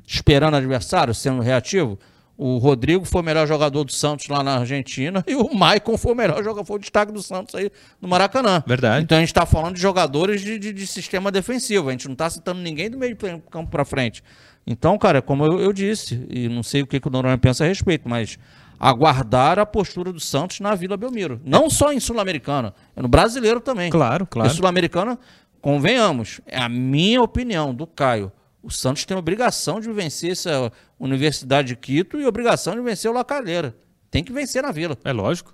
[0.06, 1.98] esperando adversário, sendo reativo.
[2.36, 6.12] O Rodrigo foi o melhor jogador do Santos lá na Argentina e o Maicon foi
[6.12, 7.68] o melhor jogador, foi o destaque do Santos aí
[8.00, 8.62] no Maracanã.
[8.64, 9.04] Verdade.
[9.04, 12.12] Então a gente está falando de jogadores de, de, de, sistema defensivo, a gente não
[12.12, 13.16] está citando ninguém do meio
[13.50, 14.22] campo para frente.
[14.64, 17.64] Então, cara, como eu, eu, disse, e não sei o que, que o Noronha pensa
[17.64, 18.38] a respeito, mas
[18.78, 21.40] aguardar a postura do Santos na Vila Belmiro.
[21.44, 23.90] Não só em Sul-Americana, é no brasileiro também.
[23.90, 24.48] Claro, claro.
[24.48, 25.18] Em Sul-Americana,
[25.60, 28.32] Convenhamos, é a minha opinião, do Caio.
[28.62, 33.14] O Santos tem obrigação de vencer essa Universidade de Quito e obrigação de vencer o
[33.14, 33.76] Lacalheira.
[34.10, 34.96] Tem que vencer na Vila.
[35.04, 35.52] É lógico.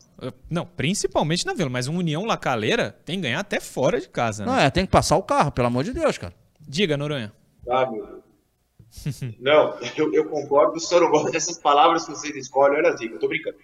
[0.49, 4.45] Não, principalmente na Vila, mas um União Lacaleira tem que ganhar até fora de casa,
[4.45, 4.53] né?
[4.53, 6.33] Não, é, tem que passar o carro, pelo amor de Deus, cara.
[6.61, 7.33] Diga, Noronha.
[7.69, 8.23] Ah, meu
[9.41, 13.19] Não, eu, eu, concordo, só não gosto dessas palavras que vocês escolhem, olha assim, eu
[13.19, 13.57] tô brincando.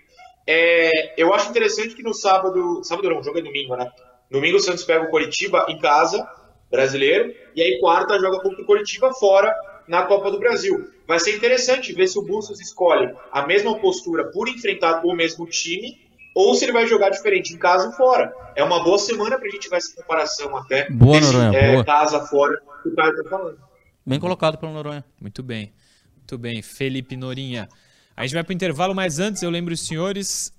[0.46, 3.90] É, eu acho interessante que no sábado, sábado não, o jogo é domingo, né?
[4.30, 6.26] Domingo o Santos pega o Coritiba em casa,
[6.70, 9.54] brasileiro, e aí quarta joga contra o Coritiba fora
[9.88, 10.88] na Copa do Brasil.
[11.06, 15.46] Vai ser interessante ver se o Bustos escolhe a mesma postura por enfrentar o mesmo
[15.46, 15.98] time
[16.32, 18.32] ou se ele vai jogar diferente em casa e fora.
[18.54, 21.72] É uma boa semana para a gente ver essa comparação até boa, desse, Noronha, é,
[21.72, 21.84] boa.
[21.84, 23.58] casa fora que o Caio está falando.
[24.06, 25.04] Bem colocado pelo Noronha.
[25.20, 25.72] Muito bem.
[26.16, 26.62] Muito bem.
[26.62, 27.68] Felipe Norinha.
[28.16, 30.52] A gente vai para o intervalo, mas antes eu lembro os senhores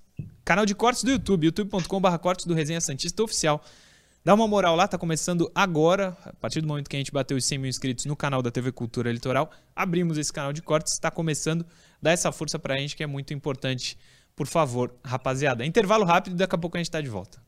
[0.44, 3.62] Canal de cortes do YouTube, youtube.com.br cortes do Resenha Santista Oficial.
[4.24, 7.36] Dá uma moral lá, tá começando agora, a partir do momento que a gente bateu
[7.36, 10.94] os 100 mil inscritos no canal da TV Cultura Litoral, abrimos esse canal de cortes,
[10.94, 11.64] está começando,
[12.00, 13.96] dá essa força pra gente que é muito importante.
[14.34, 15.64] Por favor, rapaziada.
[15.64, 17.40] Intervalo rápido, daqui a pouco a gente tá de volta.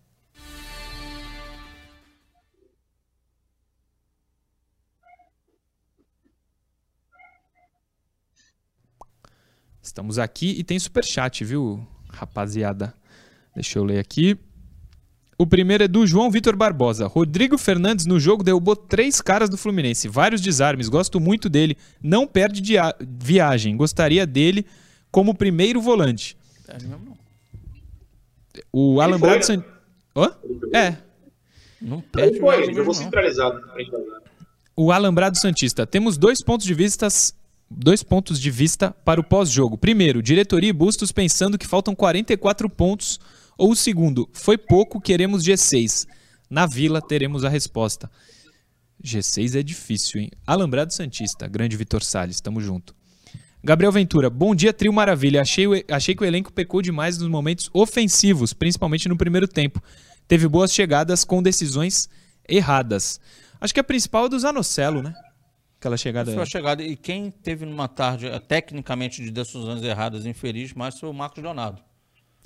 [9.82, 11.86] Estamos aqui e tem super chat, viu?
[12.14, 12.94] Rapaziada.
[13.54, 14.38] Deixa eu ler aqui.
[15.38, 17.06] O primeiro é do João Vitor Barbosa.
[17.06, 20.08] Rodrigo Fernandes no jogo derrubou três caras do Fluminense.
[20.08, 20.88] Vários desarmes.
[20.88, 21.76] Gosto muito dele.
[22.02, 22.62] Não perde
[23.00, 23.76] viagem.
[23.76, 24.64] Gostaria dele
[25.10, 26.36] como primeiro volante.
[26.68, 26.76] É
[28.72, 29.64] o Alan Brado San...
[30.14, 30.30] oh?
[30.72, 30.96] É.
[31.80, 32.76] Não perde viagem.
[32.76, 33.60] Eu vou centralizado.
[34.76, 35.86] O Alambrado Santista.
[35.86, 37.34] Temos dois pontos de vistas
[37.70, 39.76] dois pontos de vista para o pós-jogo.
[39.76, 43.18] Primeiro, diretoria e Bustos pensando que faltam 44 pontos.
[43.56, 46.06] Ou o segundo, foi pouco, queremos G6.
[46.50, 48.10] Na Vila teremos a resposta.
[49.02, 50.30] G6 é difícil, hein?
[50.46, 52.94] Alambrado Santista, grande Vitor Salles, tamo junto.
[53.62, 55.40] Gabriel Ventura, bom dia, trio maravilha.
[55.40, 59.82] Achei, achei que o elenco pecou demais nos momentos ofensivos, principalmente no primeiro tempo.
[60.28, 62.08] Teve boas chegadas com decisões
[62.48, 63.18] erradas.
[63.60, 65.14] Acho que a principal é do Zanocelo, né?
[65.84, 66.32] Aquela chegada.
[66.32, 66.82] Foi a chegada.
[66.82, 71.42] E quem teve numa tarde, eh, tecnicamente, de decisões erradas infeliz, mais foi o Marcos
[71.42, 71.82] Leonardo.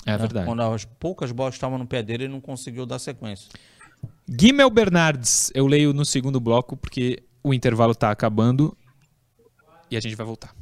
[0.05, 0.19] É né?
[0.19, 0.45] verdade.
[0.45, 3.49] Quando as poucas bolas estavam no pé dele, ele não conseguiu dar sequência.
[4.29, 8.77] Guimel Bernardes, eu leio no segundo bloco, porque o intervalo está acabando
[9.89, 10.53] e a gente vai voltar.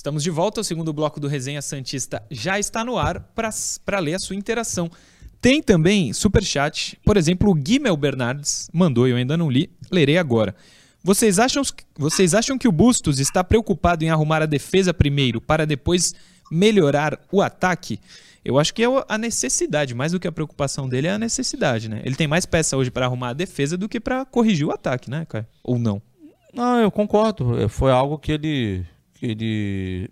[0.00, 3.20] Estamos de volta, o segundo bloco do Resenha Santista já está no ar
[3.84, 4.90] para ler a sua interação.
[5.42, 10.16] Tem também super chat, por exemplo, o Guimel Bernardes mandou, eu ainda não li, lerei
[10.16, 10.56] agora.
[11.04, 11.62] Vocês acham,
[11.98, 16.14] vocês acham que o Bustos está preocupado em arrumar a defesa primeiro para depois
[16.50, 18.00] melhorar o ataque?
[18.42, 21.90] Eu acho que é a necessidade, mais do que a preocupação dele é a necessidade,
[21.90, 22.00] né?
[22.06, 25.10] Ele tem mais peça hoje para arrumar a defesa do que para corrigir o ataque,
[25.10, 25.46] né, Caio?
[25.62, 26.00] Ou não?
[26.54, 27.68] Não, eu concordo.
[27.68, 28.86] Foi algo que ele
[29.20, 30.10] ele,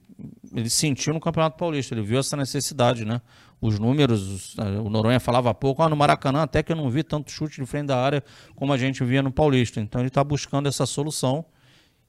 [0.55, 3.21] ele sentiu no Campeonato Paulista, ele viu essa necessidade, né?
[3.61, 7.31] os números, o Noronha falava pouco, ah, no Maracanã até que eu não vi tanto
[7.31, 8.23] chute de frente da área
[8.55, 9.81] como a gente via no Paulista.
[9.81, 11.45] Então ele está buscando essa solução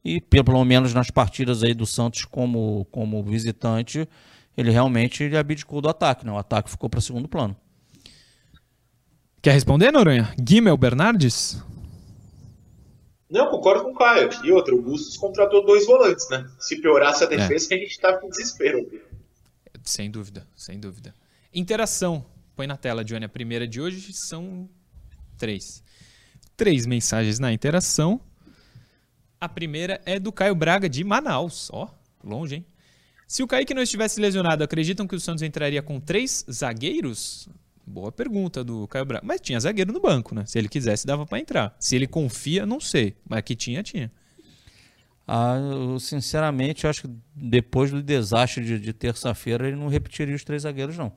[0.06, 4.08] e pelo menos nas partidas aí do Santos como, como visitante,
[4.56, 6.32] ele realmente ele abdicou do ataque, né?
[6.32, 7.56] o ataque ficou para segundo plano.
[9.42, 10.32] Quer responder, Noronha?
[10.40, 11.64] Guimel Bernardes?
[13.30, 14.30] Não, concordo com o Caio.
[14.44, 16.50] E outro, o Bustos contratou dois volantes, né?
[16.60, 17.38] Se piorasse a é.
[17.38, 17.78] defesa, é.
[17.78, 18.90] a gente tá com desespero.
[19.84, 21.14] Sem dúvida, sem dúvida.
[21.54, 22.26] Interação.
[22.56, 23.26] Põe na tela, Johnny.
[23.26, 24.68] A primeira de hoje são
[25.38, 25.84] três.
[26.58, 28.20] Três mensagens na interação.
[29.40, 31.70] A primeira é do Caio Braga, de Manaus.
[31.72, 31.88] Ó,
[32.24, 32.66] longe, hein?
[33.28, 37.48] Se o Kaique não estivesse lesionado, acreditam que o Santos entraria com três zagueiros?
[37.90, 39.26] Boa pergunta do Caio Braga.
[39.26, 40.46] Mas tinha zagueiro no banco, né?
[40.46, 41.76] Se ele quisesse, dava para entrar.
[41.80, 43.16] Se ele confia, não sei.
[43.28, 44.12] Mas que tinha, tinha.
[45.28, 50.36] Ah, eu, sinceramente, eu acho que depois do desastre de, de terça-feira, ele não repetiria
[50.36, 51.12] os três zagueiros, não.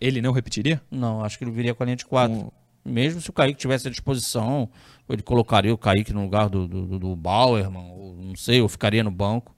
[0.00, 0.80] Ele não repetiria?
[0.88, 2.36] Não, acho que ele viria com a linha de quatro.
[2.36, 2.50] Um...
[2.84, 4.70] Mesmo se o Kaique tivesse à disposição,
[5.08, 9.02] ele colocaria o Kaique no lugar do, do, do Bauerman, ou não sei, ou ficaria
[9.02, 9.56] no banco.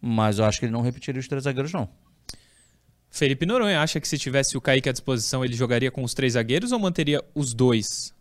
[0.00, 1.88] Mas eu acho que ele não repetiria os três zagueiros, não.
[3.14, 6.32] Felipe Noronha acha que se tivesse o Kaique à disposição, ele jogaria com os três
[6.32, 8.12] zagueiros ou manteria os dois?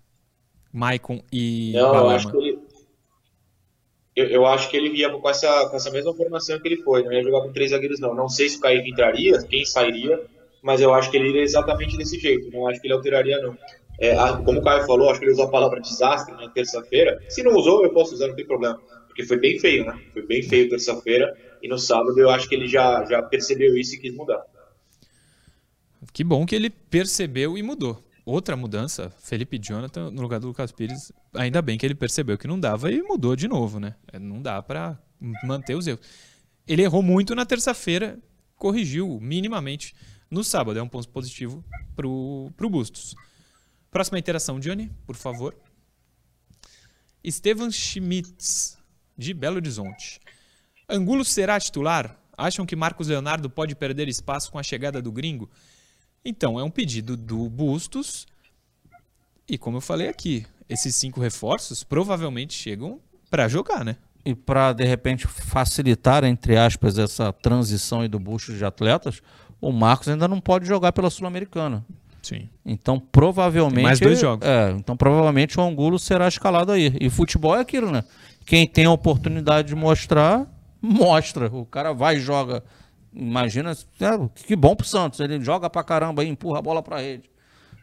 [0.71, 2.60] Maicon e Não, eu acho que ele...
[4.15, 7.01] Eu, eu, acho que ele ia com essa, com essa mesma formação que ele foi.
[7.01, 8.13] Não ia jogar com três zagueiros, não.
[8.13, 10.21] Não sei se o Kaique entraria, quem sairia,
[10.62, 12.51] mas eu acho que ele iria exatamente desse jeito.
[12.51, 13.58] Não acho que ele alteraria, não.
[13.99, 17.19] É, como o Caio falou, acho que ele usou a palavra desastre na terça-feira.
[17.29, 18.79] Se não usou, eu posso usar, não tem problema.
[19.08, 19.99] Porque foi bem feio, né?
[20.13, 21.36] Foi bem feio terça-feira.
[21.63, 24.43] E no sábado eu acho que ele já, já percebeu isso e quis mudar.
[26.12, 28.04] Que bom que ele percebeu e mudou.
[28.26, 32.48] Outra mudança, Felipe Jonathan no lugar do Lucas Pires, ainda bem que ele percebeu que
[32.48, 33.96] não dava e mudou de novo, né?
[34.12, 34.98] É, não dá para
[35.44, 36.06] manter os erros.
[36.66, 38.18] Ele errou muito na terça-feira,
[38.56, 39.94] corrigiu minimamente
[40.32, 40.80] no sábado.
[40.80, 41.63] É um ponto positivo
[41.96, 43.13] pro, pro Bustos.
[43.92, 45.56] Próxima interação, Johnny, por favor.
[47.22, 48.78] Estevan Schmitz,
[49.18, 50.20] de Belo Horizonte.
[50.89, 52.18] Angulo será titular?
[52.38, 55.50] Acham que Marcos Leonardo pode perder espaço com a chegada do gringo?
[56.26, 58.26] Então, é um pedido do Bustos.
[59.48, 63.98] E como eu falei aqui, esses cinco reforços provavelmente chegam para jogar, né?
[64.26, 69.22] E para, de repente, facilitar, entre aspas, essa transição do Bustos de atletas,
[69.60, 71.86] o Marcos ainda não pode jogar pela Sul-Americana.
[72.22, 72.48] Sim.
[72.66, 73.76] Então, provavelmente.
[73.76, 74.48] Tem mais dois jogos.
[74.48, 76.96] É, então, provavelmente o Angulo será escalado aí.
[77.02, 78.04] E futebol é aquilo, né?
[78.46, 80.48] Quem tem a oportunidade de mostrar,
[80.82, 81.48] mostra.
[81.54, 82.64] O cara vai e joga
[83.15, 85.19] Imagina, é, que bom pro Santos.
[85.19, 87.30] Ele joga pra caramba e empurra a bola pra rede.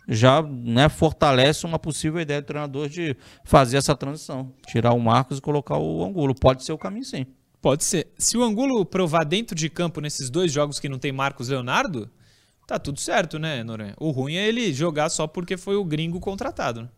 [0.09, 4.53] Já né, fortalece uma possível ideia do treinador de fazer essa transição.
[4.67, 6.35] Tirar o Marcos e colocar o Angulo.
[6.35, 7.27] Pode ser o caminho, sim.
[7.63, 8.09] Pode ser.
[8.19, 12.11] Se o Angulo provar dentro de campo nesses dois jogos que não tem Marcos Leonardo,
[12.67, 13.95] tá tudo certo, né, Noronha?
[14.01, 16.89] O ruim é ele jogar só porque foi o gringo contratado, né?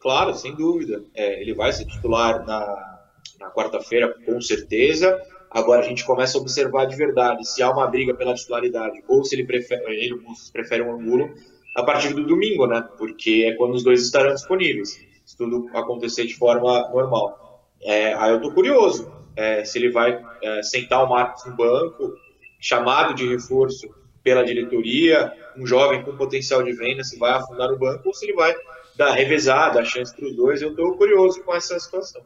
[0.00, 1.02] Claro, sem dúvida.
[1.14, 3.00] É, ele vai ser titular na,
[3.38, 5.18] na quarta-feira, com certeza.
[5.50, 9.24] Agora a gente começa a observar de verdade se há uma briga pela titularidade ou
[9.24, 10.20] se ele prefere, ele
[10.52, 11.34] prefere um Angulo
[11.76, 12.88] a partir do domingo, né?
[12.96, 17.66] Porque é quando os dois estarão disponíveis, se tudo acontecer de forma normal.
[17.82, 22.14] É, aí eu tô curioso é, se ele vai é, sentar o Marcos no banco,
[22.60, 23.88] chamado de reforço
[24.22, 28.26] pela diretoria, um jovem com potencial de venda, se vai afundar no banco ou se
[28.26, 28.54] ele vai
[28.96, 30.60] dar revezada, dar chance para os dois.
[30.60, 32.22] Eu estou curioso com essa situação.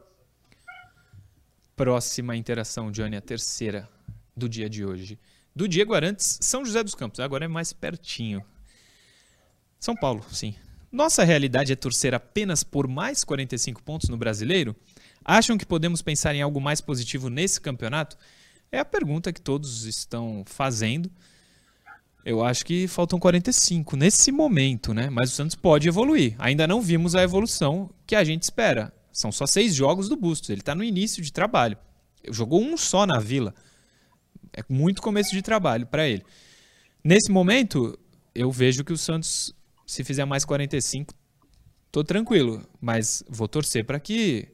[1.75, 3.89] Próxima interação, Johnny, a terceira
[4.35, 5.19] do dia de hoje.
[5.53, 7.19] Do Diego Arantes, São José dos Campos.
[7.19, 8.41] Agora é mais pertinho.
[9.77, 10.55] São Paulo, sim.
[10.89, 14.73] Nossa realidade é torcer apenas por mais 45 pontos no brasileiro?
[15.23, 18.17] Acham que podemos pensar em algo mais positivo nesse campeonato?
[18.71, 21.11] É a pergunta que todos estão fazendo.
[22.23, 25.09] Eu acho que faltam 45 nesse momento, né?
[25.09, 26.35] Mas o Santos pode evoluir.
[26.39, 28.93] Ainda não vimos a evolução que a gente espera.
[29.15, 30.49] São só seis jogos do Bustos.
[30.49, 31.77] Ele está no início de trabalho.
[32.31, 33.55] Jogou um só na Vila.
[34.51, 36.21] É muito começo de trabalho para ele.
[37.01, 37.97] Nesse momento,
[38.35, 39.55] eu vejo que o Santos,
[39.87, 41.13] se fizer mais 45,
[41.93, 42.67] tô tranquilo.
[42.81, 44.49] Mas vou torcer para que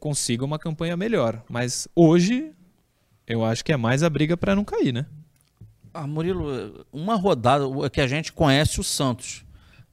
[0.00, 1.44] consiga uma campanha melhor.
[1.48, 2.50] Mas hoje,
[3.28, 5.06] eu acho que é mais a briga para não cair, né?
[5.92, 9.44] Ah, Murilo, uma rodada que a gente conhece o Santos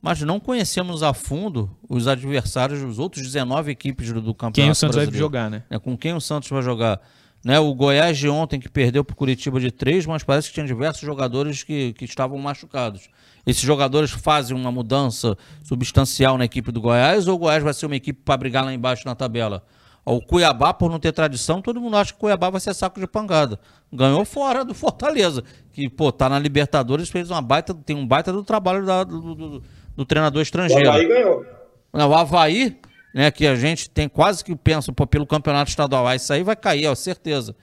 [0.02, 4.56] mas não conhecemos a fundo os adversários dos outros 19 equipes do, do campeonato.
[4.56, 5.12] Quem o Santos brasileiro.
[5.12, 5.64] vai jogar, né?
[5.70, 7.00] É, com quem o Santos vai jogar.
[7.44, 10.54] Né, o Goiás de ontem que perdeu para o Curitiba de três, mas parece que
[10.54, 13.10] tinha diversos jogadores que, que estavam machucados.
[13.48, 17.88] Esses jogadores fazem uma mudança substancial na equipe do Goiás ou o Goiás vai ser
[17.88, 19.64] uma equipe para brigar lá embaixo na tabela?
[20.04, 23.00] O Cuiabá, por não ter tradição, todo mundo acha que o Cuiabá vai ser saco
[23.00, 23.60] de pancada.
[23.94, 28.34] Ganhou fora do Fortaleza, que, pô, tá na Libertadores, fez uma baita, tem um baita
[28.34, 29.64] do trabalho da, do, do,
[29.96, 30.88] do, treinador estrangeiro.
[30.88, 31.46] O Havaí ganhou.
[31.94, 32.78] Não, o Havaí,
[33.14, 36.44] né, que a gente tem quase que pensa, pô, pelo campeonato estadual, ah, isso aí
[36.44, 37.56] vai cair, ó, certeza.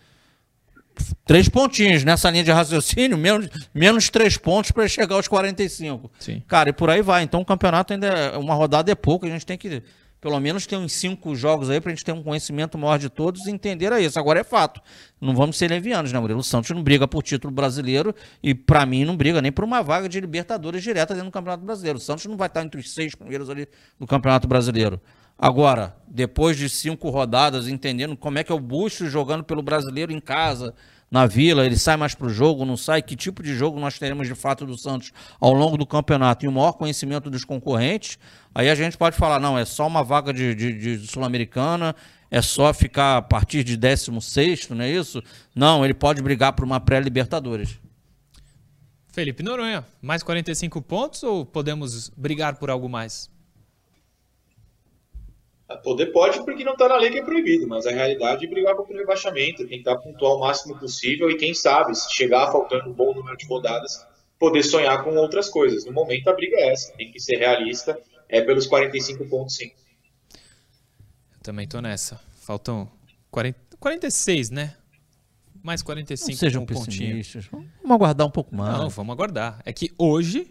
[1.25, 6.11] Três pontinhos nessa linha de raciocínio, menos, menos três pontos para chegar aos 45.
[6.19, 6.43] Sim.
[6.47, 7.23] Cara, e por aí vai.
[7.23, 9.83] Então o campeonato ainda é uma rodada é pouco, a gente tem que
[10.21, 13.09] pelo menos ter uns cinco jogos aí para a gente ter um conhecimento maior de
[13.09, 14.19] todos e entender isso.
[14.19, 14.81] Agora é fato.
[15.21, 16.41] Não vamos ser levianos, né, Murilo?
[16.41, 19.83] O Santos não briga por título brasileiro e, para mim, não briga nem por uma
[19.83, 21.99] vaga de Libertadores direta dentro do Campeonato Brasileiro.
[21.99, 25.01] O Santos não vai estar entre os seis primeiros ali do Campeonato Brasileiro.
[25.39, 30.11] Agora, depois de cinco rodadas, entendendo como é que é o Busto jogando pelo brasileiro
[30.11, 30.75] em casa,
[31.11, 33.01] na Vila, ele sai mais para o jogo, não sai?
[33.01, 36.49] Que tipo de jogo nós teremos de fato do Santos ao longo do campeonato e
[36.49, 38.19] o maior conhecimento dos concorrentes?
[38.55, 41.97] Aí a gente pode falar, não, é só uma vaga de, de, de Sul-Americana,
[42.31, 45.23] é só ficar a partir de 16, não é isso?
[45.55, 47.79] Não, ele pode brigar por uma pré-Libertadores.
[49.09, 53.31] Felipe Noronha, mais 45 pontos ou podemos brigar por algo mais?
[55.77, 58.75] Poder pode porque não está na lei que é proibido, mas a realidade é brigar
[58.75, 62.93] contra o rebaixamento, tentar pontuar o máximo possível e quem sabe, se chegar faltando um
[62.93, 64.07] bom número de rodadas,
[64.39, 65.85] poder sonhar com outras coisas.
[65.85, 68.01] No momento a briga é essa, tem que ser realista,
[68.31, 69.71] é pelos 45 pontos sim.
[70.33, 72.19] Eu também estou nessa.
[72.41, 72.91] Faltam
[73.31, 74.75] 40, 46, né?
[75.63, 77.45] Mais 45 não sejam um pessimistas.
[77.47, 78.79] Vamos aguardar um pouco mais.
[78.79, 79.61] Não, vamos aguardar.
[79.67, 80.51] É que hoje,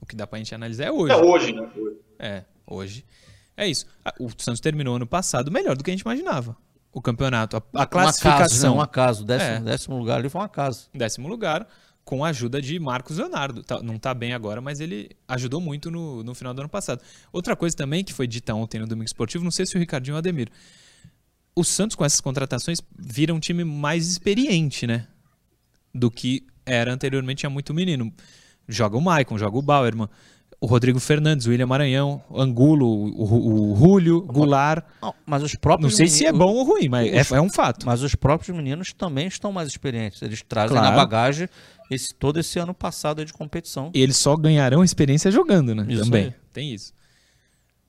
[0.00, 1.12] o que dá pra gente analisar é hoje.
[1.12, 1.70] É hoje, né?
[2.16, 3.04] É, hoje.
[3.56, 3.86] É isso.
[4.18, 6.56] O Santos terminou ano passado melhor do que a gente imaginava.
[6.92, 8.76] O campeonato, a, a classificação.
[8.76, 9.30] Um acaso, né?
[9.30, 9.48] um acaso.
[9.48, 9.72] Décimo, é.
[9.72, 10.88] décimo lugar ali foi um acaso.
[10.92, 11.66] Décimo lugar,
[12.04, 13.62] com a ajuda de Marcos Leonardo.
[13.62, 17.02] Tá, não está bem agora, mas ele ajudou muito no, no final do ano passado.
[17.32, 20.14] Outra coisa também que foi dita ontem no Domingo Esportivo, não sei se o Ricardinho
[20.14, 20.48] ou o Ademir.
[21.54, 25.06] O Santos, com essas contratações, vira um time mais experiente, né?
[25.94, 28.12] Do que era anteriormente, tinha muito menino.
[28.68, 30.08] Joga o Maicon, joga o Bauerman
[30.62, 34.84] o Rodrigo Fernandes, o William Maranhão, Angulo, o, o Julio, Goulart.
[35.02, 37.36] Não, mas os próprios Não sei meninos, se é bom ou ruim, mas os, é,
[37.36, 37.84] é, um fato.
[37.84, 40.22] Mas os próprios meninos também estão mais experientes.
[40.22, 40.94] Eles trazem claro.
[40.94, 41.48] na bagagem
[41.90, 43.90] esse, todo esse ano passado de competição.
[43.92, 45.84] E eles só ganharão experiência jogando, né?
[45.88, 46.26] Isso também.
[46.26, 46.34] Aí.
[46.52, 46.94] Tem isso.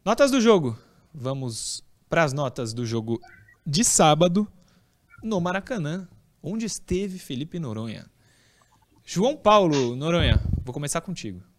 [0.04, 0.76] Notas do jogo.
[1.14, 3.22] Vamos para as notas do jogo
[3.64, 4.48] de sábado
[5.22, 6.08] no Maracanã,
[6.42, 8.08] onde esteve Felipe Noronha.
[9.06, 11.53] João Paulo Noronha, vou começar contigo.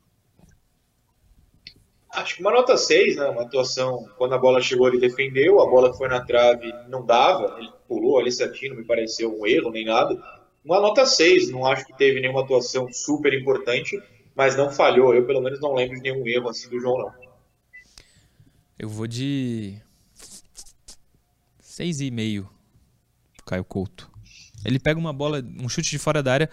[2.15, 3.29] Acho que uma nota 6, né?
[3.29, 7.57] Uma atuação, quando a bola chegou, ele defendeu, a bola foi na trave, não dava,
[7.59, 10.17] ele pulou ali certinho, não me pareceu um erro nem nada.
[10.65, 14.01] Uma nota 6, não acho que teve nenhuma atuação super importante,
[14.35, 15.15] mas não falhou.
[15.15, 17.13] Eu, pelo menos, não lembro de nenhum erro assim do João, não.
[18.79, 19.81] Eu vou de
[21.63, 22.47] 6,5
[23.45, 24.11] Caio Couto.
[24.65, 26.51] Ele pega uma bola, um chute de fora da área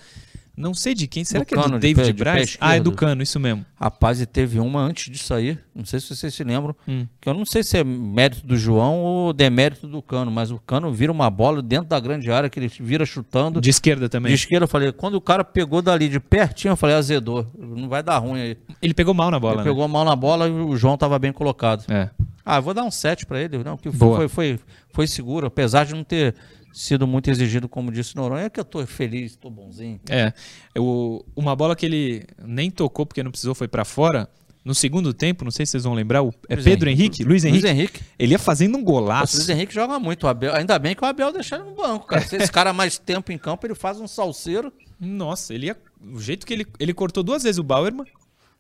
[0.62, 1.24] não sei de quem.
[1.24, 2.58] Será do que é do David Braz?
[2.62, 3.66] Ah, é do Cano, isso mesmo.
[3.80, 5.58] Rapaz, e teve uma antes disso aí.
[5.76, 6.76] Não sei se vocês se lembram.
[6.88, 7.08] Hum.
[7.20, 10.60] Que eu não sei se é mérito do João ou demérito do Cano, mas o
[10.60, 13.60] Cano vira uma bola dentro da grande área que ele vira chutando.
[13.60, 14.30] De esquerda também.
[14.30, 14.92] De esquerda, eu falei.
[14.92, 17.50] Quando o cara pegou dali de pertinho, eu falei, azedou.
[17.58, 18.58] Não vai dar ruim aí.
[18.82, 19.56] Ele pegou mal na bola.
[19.56, 19.70] Ele né?
[19.70, 21.84] pegou mal na bola e o João tava bem colocado.
[21.92, 22.10] É.
[22.46, 23.58] Ah, eu vou dar um 7 para ele.
[23.64, 24.60] Não, que foi, foi, foi,
[24.92, 26.36] foi seguro, apesar de não ter
[26.74, 30.00] sido muito exigido, como disse Noronha, é que eu tô feliz, tô bonzinho.
[30.10, 30.34] É,
[30.74, 34.30] eu, uma bola que ele nem tocou porque não precisou, foi para fora.
[34.64, 37.44] No segundo tempo, não sei se vocês vão lembrar, o, é Luiz Pedro Henrique, Luiz
[37.44, 38.02] Henrique, Luiz Henrique.
[38.20, 39.36] Ele ia fazendo um golaço.
[39.36, 41.76] O Luiz Henrique joga muito, o Abel, ainda bem que o Abel deixou ele no
[41.76, 42.22] banco, cara.
[42.22, 44.72] Se esse cara mais tempo em campo, ele faz um salseiro.
[45.00, 45.78] Nossa, ele ia,
[46.14, 48.06] o jeito que ele, ele cortou duas vezes o Bauerman,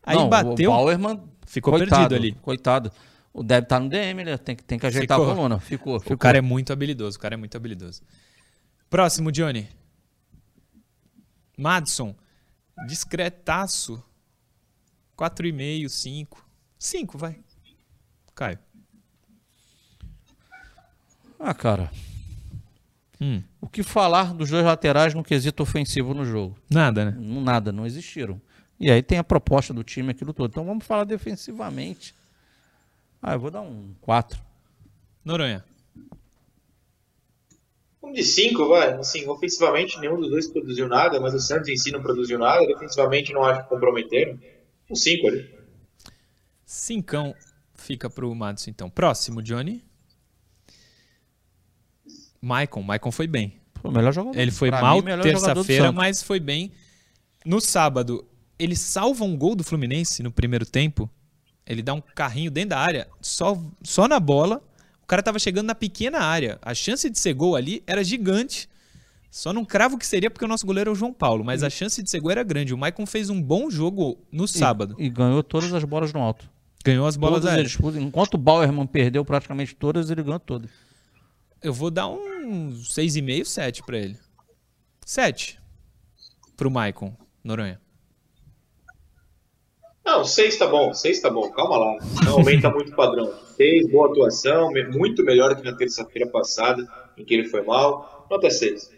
[0.03, 0.71] aí não, bateu.
[0.71, 2.31] O Bauerman ficou coitado, perdido ali.
[2.41, 2.91] Coitado.
[3.33, 4.37] O estar tá no DM, né?
[4.37, 5.31] Tem, tem que ajeitar ficou.
[5.31, 5.59] a coluna.
[5.59, 6.15] Ficou, ficou.
[6.15, 8.01] O cara é muito habilidoso, o cara é muito habilidoso.
[8.89, 9.69] Próximo, Johnny.
[11.57, 12.13] Madison.
[12.87, 14.03] Discretaço.
[15.17, 16.45] 4,5, 5.
[16.77, 17.39] 5, vai.
[18.35, 18.59] Caio.
[21.39, 21.91] Ah, cara.
[23.19, 23.41] Hum.
[23.61, 26.57] O que falar dos dois laterais no quesito ofensivo no jogo?
[26.69, 27.15] Nada, né?
[27.17, 28.41] Nada, não existiram.
[28.79, 30.49] E aí tem a proposta do time, aquilo todo.
[30.49, 32.15] Então vamos falar defensivamente.
[33.21, 34.41] Ah, eu vou dar um 4.
[35.23, 35.63] Noronha.
[38.01, 38.93] Um de 5, vai.
[38.93, 42.65] Assim, ofensivamente nenhum dos dois produziu nada, mas o Santos em si não produziu nada.
[42.65, 44.39] Defensivamente não acho que comprometeram.
[44.89, 45.55] Um 5 ali.
[46.65, 47.35] Cincão
[47.75, 48.89] fica pro Madison então.
[48.89, 49.83] Próximo, Johnny.
[52.41, 52.81] Maicon.
[52.81, 53.61] Maicon foi bem.
[53.83, 54.39] O melhor jogador.
[54.39, 56.71] Ele foi pra mal terça-feira, mas foi bem.
[57.45, 58.25] No sábado,
[58.57, 61.09] ele salva um gol do Fluminense no primeiro tempo
[61.71, 64.61] ele dá um carrinho dentro da área, só, só na bola.
[65.07, 66.57] cara tava chegando na pequena área.
[66.61, 68.69] A chance de ser gol ali era gigante.
[69.29, 71.69] Só não cravo que seria porque o nosso goleiro é o João Paulo, mas a
[71.69, 72.73] chance de ser gol era grande.
[72.73, 74.95] O Maicon fez um bom jogo no sábado.
[74.99, 76.49] E, e ganhou todas as bolas no alto.
[76.83, 77.77] Ganhou as bolas Todas aéreas.
[77.81, 80.69] as- enquanto o Bauerman perdeu praticamente todas, ele ganhou todas.
[81.63, 84.17] Eu vou dar um 6,5, 7 pra ele.
[85.05, 85.59] 7
[86.57, 87.79] pro Maicon Noronha.
[90.03, 91.97] Não, seis tá bom, seis tá bom, calma lá.
[92.25, 93.31] Não aumenta muito o padrão.
[93.55, 96.87] Seis, boa atuação, muito melhor que na terça-feira passada,
[97.17, 98.27] em que ele foi mal.
[98.29, 98.91] Nota seis.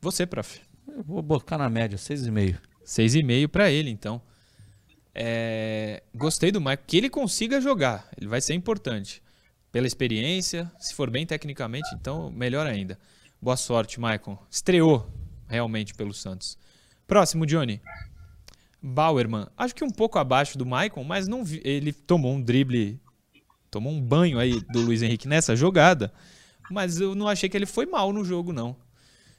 [0.00, 0.60] Você, prof.
[0.88, 2.56] Eu vou botar na média, 6,5.
[2.84, 4.20] 6,5 pra ele, então.
[5.14, 6.84] É, Gostei do Maicon.
[6.86, 8.08] Que ele consiga jogar.
[8.18, 9.22] Ele vai ser importante.
[9.70, 12.98] Pela experiência, se for bem tecnicamente, então melhor ainda.
[13.40, 14.36] Boa sorte, Maicon.
[14.50, 15.06] Estreou
[15.48, 16.58] realmente pelo Santos.
[17.06, 17.80] Próximo, Johnny.
[18.82, 19.46] Bauerman.
[19.56, 23.00] Acho que um pouco abaixo do Maicon, mas não vi- ele tomou um drible,
[23.70, 26.12] tomou um banho aí do Luiz Henrique nessa jogada,
[26.70, 28.76] mas eu não achei que ele foi mal no jogo, não.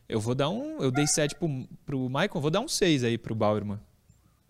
[0.07, 0.81] Eu vou dar um.
[0.81, 1.47] Eu dei 7 pro,
[1.85, 3.79] pro Maicon, vou dar um 6 aí pro Bauerman.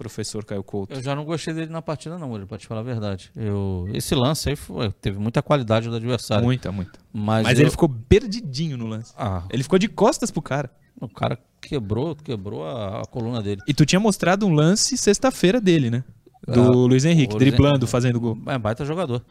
[0.01, 0.95] Professor Caio Couto.
[0.95, 3.29] Eu já não gostei dele na partida, não, Murilo, pra te falar a verdade.
[3.35, 6.43] Eu, esse lance aí foi- teve muita qualidade do adversário.
[6.43, 6.99] Muita, muita.
[7.13, 9.13] Mas, Mas eu- ele ficou perdidinho no lance.
[9.15, 10.71] Ah, Ele ficou de costas pro cara.
[10.99, 13.61] o cara quebrou, quebrou a, a coluna dele.
[13.67, 16.03] E tu tinha mostrado um lance sexta-feira dele, né?
[16.47, 17.91] Do Ah, Luiz Henrique, driblando, Henrique.
[17.91, 18.37] fazendo gol.
[18.47, 19.23] É baita jogador.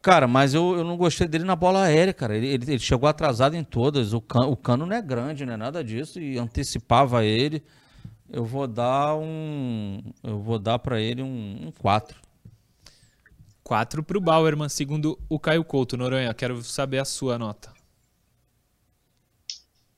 [0.00, 2.36] Cara, mas eu, eu não gostei dele na bola aérea, cara.
[2.36, 4.12] Ele, ele, ele chegou atrasado em todas.
[4.12, 6.20] O cano, o cano não é grande, não é nada disso.
[6.20, 7.62] E antecipava ele.
[8.30, 10.02] Eu vou dar um.
[10.22, 12.20] Eu vou dar pra ele um 4.
[13.64, 15.96] 4 pro Bauerman, segundo o Caio Couto.
[15.96, 17.72] Noronha, quero saber a sua nota.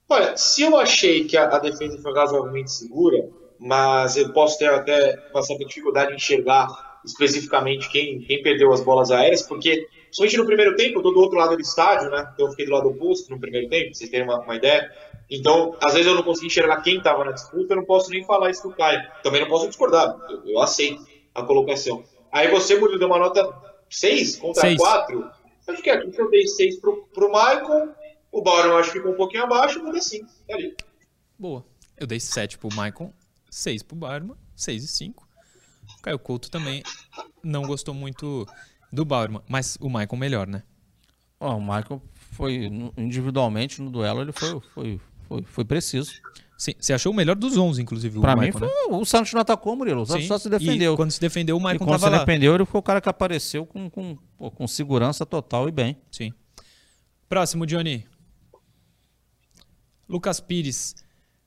[0.08, 3.28] Olha, se eu achei que a, a defesa foi razoavelmente segura,
[3.58, 6.66] mas eu posso ter até uma certa dificuldade em enxergar
[7.04, 11.20] especificamente quem, quem perdeu as bolas aéreas, porque, somente no primeiro tempo, eu tô do
[11.20, 12.28] outro lado do estádio, né?
[12.34, 14.90] Então eu fiquei do lado oposto no primeiro tempo, pra vocês terem uma, uma ideia.
[15.30, 18.24] Então, às vezes eu não consegui enxergar quem estava na disputa, eu não posso nem
[18.24, 19.00] falar isso do Caio.
[19.22, 22.02] Também não posso discordar, eu, eu aceito a colocação.
[22.32, 23.48] Aí você, Murilo, deu uma nota
[23.88, 24.78] 6 contra Seis.
[24.78, 25.30] 4.
[25.68, 27.94] Acho que aqui que eu dei 6 pro, pro Michael,
[28.32, 30.26] o Bauer eu acho que ficou um pouquinho abaixo, eu vou dar 5.
[30.26, 30.76] Tá ali.
[31.38, 31.64] Boa.
[31.96, 33.12] Eu dei 7 pro Maicon,
[33.50, 35.28] 6 pro Bauerman, 6 e 5.
[35.98, 36.82] O Caio Couto também
[37.42, 38.46] não gostou muito
[38.92, 40.62] do Bauerman, mas o Maicon melhor, né?
[41.38, 42.02] Ó, o Michael
[42.32, 45.00] foi individualmente no duelo, ele foi, foi,
[45.30, 46.10] foi, foi preciso.
[46.58, 48.74] Sim, você achou o melhor dos 11, inclusive, Pra mim, Maicon, foi, né?
[48.90, 50.02] o Santos não atacou, Murilo.
[50.02, 50.96] O Santos Sim, só se e defendeu.
[50.96, 52.18] quando se defendeu, o Maicon tava se lá.
[52.18, 55.96] defendeu, ele foi o cara que apareceu com, com, com segurança total e bem.
[56.10, 56.32] Sim.
[57.28, 58.04] Próximo, Johnny.
[60.08, 60.96] Lucas Pires.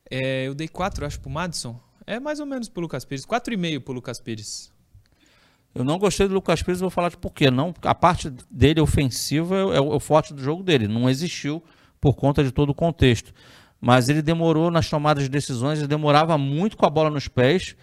[0.09, 1.77] É, eu dei 4, acho, pro Madison.
[2.07, 3.25] É mais ou menos pro Lucas Pires.
[3.25, 4.71] 4,5 pro Lucas Pires.
[5.75, 7.51] Eu não gostei do Lucas Pires, vou falar de por quê.
[7.51, 10.87] Não, a parte dele ofensiva é, é o forte do jogo dele.
[10.87, 11.61] Não existiu
[11.99, 13.33] por conta de todo o contexto.
[13.85, 17.75] Mas ele demorou nas tomadas de decisões, ele demorava muito com a bola nos pés.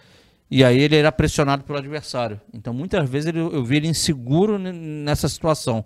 [0.49, 2.41] E aí ele era pressionado pelo adversário.
[2.53, 5.85] Então muitas vezes ele, eu vi ele inseguro nessa situação.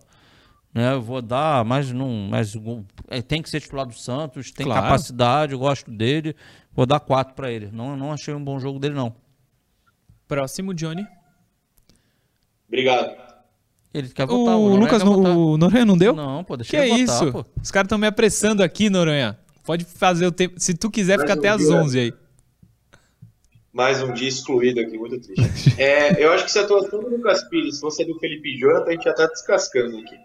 [0.74, 2.28] Né, eu vou dar, mas não.
[2.30, 4.82] Mas o- é, tem que ser titular do Santos, tem Claro.
[4.84, 6.36] capacidade, eu gosto dele.
[6.74, 7.70] Vou dar quatro para ele.
[7.72, 9.14] Não, não achei um bom jogo dele, não.
[10.28, 11.06] Próximo, Johnny.
[12.68, 13.12] Obrigado.
[13.94, 14.56] Ele quer votar.
[14.56, 15.38] O Noronha Lucas, quer votar.
[15.38, 16.14] o Noronha não deu?
[16.16, 17.32] Não, pô, deixa Que ele é votar, isso?
[17.32, 17.46] pô.
[17.62, 19.38] Os caras estão me apressando aqui, Noronha.
[19.66, 20.60] Pode fazer o tempo.
[20.60, 21.76] Se tu quiser, fica Mais até um às dia.
[21.76, 22.14] 11 aí.
[23.74, 25.82] Mais um dia excluído aqui, muito triste.
[25.82, 28.92] É, eu acho que se a atuação do Lucas Pires fosse do Felipe Jonathan, a
[28.92, 30.16] gente já tá descascando aqui.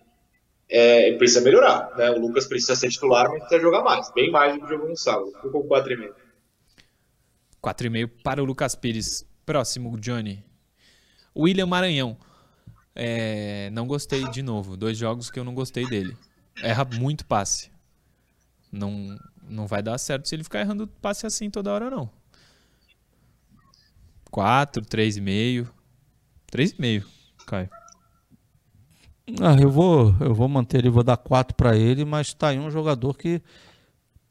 [0.68, 2.11] É, precisa melhorar, né?
[2.11, 4.12] O Lucas precisa ser titular, mas precisa jogar mais.
[4.14, 5.32] Bem mais do que jogou no sábado.
[5.43, 6.12] Ficou com 4,5.
[7.61, 9.26] 4,5 para o Lucas Pires.
[9.45, 10.45] Próximo, Johnny.
[11.36, 12.16] William Maranhão.
[12.95, 14.76] É, não gostei de novo.
[14.76, 16.16] Dois jogos que eu não gostei dele.
[16.62, 17.70] Erra muito passe.
[18.71, 19.18] Não,
[19.49, 22.11] não vai dar certo se ele ficar errando passe assim toda hora, não.
[24.31, 25.68] 4, 3,5.
[26.53, 27.05] 3,5,
[27.47, 27.71] Caio.
[29.41, 32.59] Ah, eu vou, eu vou manter ele, vou dar quatro para ele, mas tá aí
[32.59, 33.41] um jogador que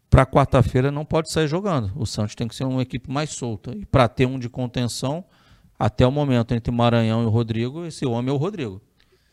[0.10, 1.92] para quarta-feira não pode sair jogando.
[1.96, 3.72] O Santos tem que ser uma equipe mais solta.
[3.76, 5.24] E para ter um de contenção,
[5.78, 8.82] até o momento entre Maranhão e o Rodrigo, esse homem é o Rodrigo.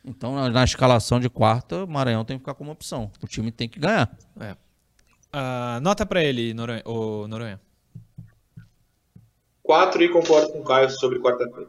[0.05, 3.11] Então, na, na escalação de quarta, o Maranhão tem que ficar como opção.
[3.21, 4.17] O time tem que ganhar.
[4.39, 4.57] É.
[5.39, 6.81] Ah, nota pra ele, Noronha.
[6.87, 7.61] Ô, Noronha.
[9.63, 11.69] 4 e concordo com o Caio sobre quarta-feira.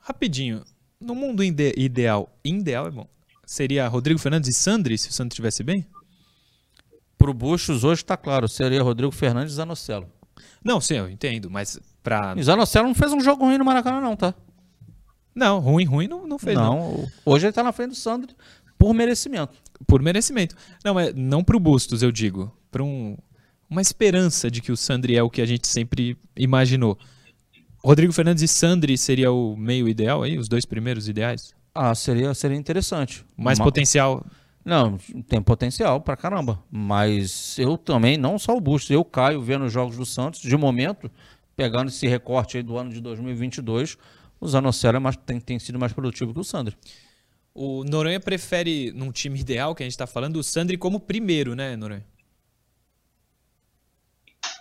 [0.00, 0.62] Rapidinho.
[1.00, 3.08] No mundo ide- ideal, ideal é bom.
[3.44, 5.84] Seria Rodrigo Fernandes e Sandri, se o Santos estivesse bem?
[7.18, 10.06] Pro Buchos hoje tá claro, seria Rodrigo Fernandes e Zanocelo.
[10.62, 12.34] Não, sim, eu entendo, mas pra.
[12.36, 14.34] E Zanocelo não fez um jogo ruim no Maracanã não, tá?
[15.34, 16.92] Não, ruim, ruim não, não fez, não.
[16.98, 18.34] não, hoje ele tá na frente do Sandro.
[18.80, 19.52] Por merecimento.
[19.86, 20.56] Por merecimento.
[20.82, 22.50] Não, é não pro Bustos, eu digo.
[22.70, 23.14] Para um,
[23.68, 26.98] uma esperança de que o Sandri é o que a gente sempre imaginou.
[27.84, 31.52] Rodrigo Fernandes e Sandri seria o meio ideal aí, os dois primeiros ideais?
[31.74, 33.22] Ah, seria, seria interessante.
[33.36, 34.24] Mais Uma- potencial.
[34.64, 34.96] Não,
[35.28, 36.58] tem potencial pra caramba.
[36.70, 40.56] Mas eu também, não só o Bustos, eu caio vendo os jogos do Santos, de
[40.56, 41.10] momento,
[41.54, 43.98] pegando esse recorte aí do ano de 2022,
[44.40, 46.74] o Zanocelo é mais, tem, tem sido mais produtivo que o Sandri.
[47.54, 51.54] O Noronha prefere, num time ideal que a gente tá falando, o Sandri como primeiro,
[51.54, 52.04] né, Noronha?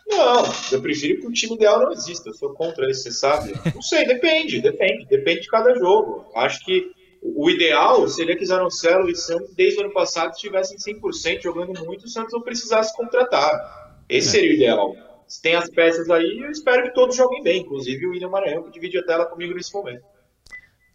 [0.08, 2.30] Não, eu prefiro que o time ideal não exista.
[2.30, 3.54] Eu sou contra isso, você sabe?
[3.74, 5.06] Não sei, depende, depende.
[5.06, 6.26] Depende de cada jogo.
[6.36, 11.42] Acho que o ideal seria que Zanocelo e Santos, desde o ano passado, estivessem 100%
[11.42, 14.04] jogando muito e o Santos não precisasse contratar.
[14.10, 14.96] Esse seria o ideal.
[15.28, 18.64] Se tem as peças aí, eu espero que todos joguem bem, inclusive o William Maranhão,
[18.64, 20.04] que divide a tela comigo nesse momento.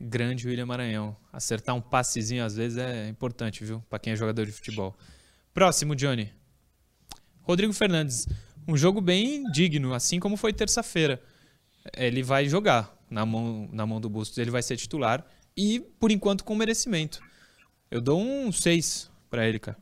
[0.04, 1.16] Grande William Maranhão.
[1.32, 3.82] Acertar um passezinho às vezes é importante, viu?
[3.88, 4.96] Pra quem é jogador de futebol.
[5.52, 6.32] Próximo, Johnny.
[7.42, 8.26] Rodrigo Fernandes.
[8.66, 11.22] Um jogo bem digno, assim como foi terça-feira.
[11.96, 15.24] Ele vai jogar na mão, na mão do Bustos, ele vai ser titular
[15.56, 17.20] e, por enquanto, com merecimento.
[17.90, 19.76] Eu dou um 6 pra ele, cara.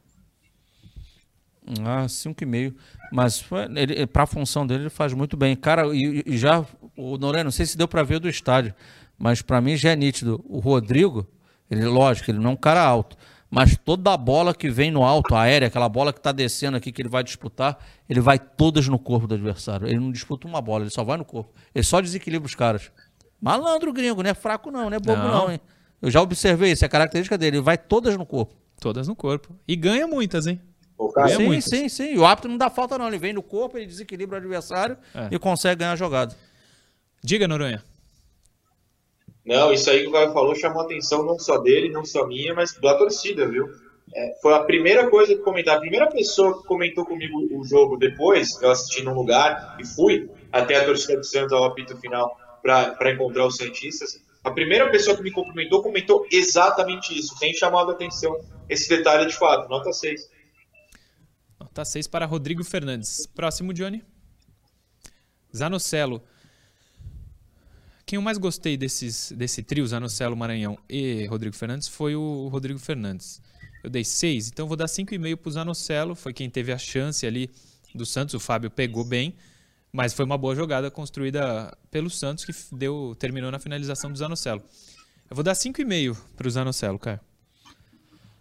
[1.85, 2.75] Ah, 5,5.
[3.12, 3.45] Mas
[3.77, 5.55] ele, pra função dele, ele faz muito bem.
[5.55, 6.66] Cara, e, e já,
[6.97, 8.75] o Noronha, não sei se deu pra ver do estádio,
[9.19, 10.45] mas pra mim já é nítido.
[10.49, 11.27] O Rodrigo,
[11.71, 13.17] ele, lógico, ele não é um cara alto,
[13.51, 16.91] mas toda a bola que vem no alto, aérea, aquela bola que tá descendo aqui,
[16.91, 19.87] que ele vai disputar, ele vai todas no corpo do adversário.
[19.87, 21.53] Ele não disputa uma bola, ele só vai no corpo.
[21.75, 22.91] Ele só desequilibra os caras.
[23.41, 25.29] Malandro gringo, não é fraco não, não é bobo Não.
[25.47, 25.61] não, hein?
[26.01, 28.55] Eu já observei, isso é característica dele, ele vai todas no corpo.
[28.81, 29.55] Todas no corpo.
[29.69, 30.61] E ganha muitas, hein?
[31.15, 31.65] Cara, Ganha sim, muitas.
[31.65, 32.15] sim, sim.
[32.15, 33.09] E o árbitro não dá falta, não.
[33.09, 35.29] Ele vem no corpo, ele desequilibra o adversário É.
[35.33, 36.35] e consegue ganhar a jogada.
[37.23, 37.83] Diga, Noronha.
[39.45, 42.26] Não, isso aí que o Caio falou chamou a atenção não só dele, não só
[42.26, 43.68] minha, mas da torcida, viu?
[44.14, 47.97] É, foi a primeira coisa que comentar, a primeira pessoa que comentou comigo o jogo
[47.97, 52.36] depois, eu assisti num lugar e fui até a torcida do Santos ao apito final
[52.62, 54.20] para encontrar os Santistas.
[54.45, 57.38] A primeira pessoa que me cumprimentou comentou exatamente isso.
[57.38, 58.38] Tem chamado a atenção
[58.68, 59.68] esse detalhe de fato.
[59.68, 60.28] Nota 6.
[61.61, 63.26] Nota 6 para Rodrigo Fernandes.
[63.26, 64.05] Próximo, Johnny.
[65.55, 66.22] Zanocelo.
[68.13, 72.79] Quem eu mais gostei desses, desse trio, Zanocelo, Maranhão e Rodrigo Fernandes, foi o Rodrigo
[72.79, 73.41] Fernandes.
[73.83, 76.15] Eu dei 6, então vou dar 5,5 para o Zanocelo.
[76.15, 77.49] Foi quem teve a chance ali
[77.95, 78.35] do Santos.
[78.35, 79.35] O Fábio pegou bem,
[79.91, 84.63] mas foi uma boa jogada construída pelo Santos que deu, terminou na finalização do Zanocelo.
[85.31, 87.19] Eu vou dar 5,5 para o Zanocelo, cara.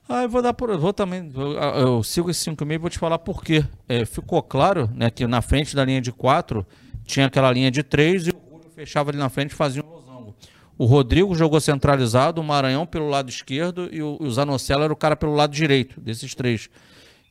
[0.09, 0.77] Ah, eu vou dar por.
[0.77, 1.31] Vou também.
[1.33, 3.65] Eu, eu sigo esse 5,5 e vou te falar por quê.
[3.87, 6.67] É, ficou claro né, que na frente da linha de 4
[7.05, 8.40] tinha aquela linha de 3 e o
[8.75, 10.35] fechava ali na frente e fazia um losango.
[10.77, 14.95] O Rodrigo jogou centralizado, o Maranhão pelo lado esquerdo e o, o Zanocelo era o
[14.95, 16.69] cara pelo lado direito, desses três.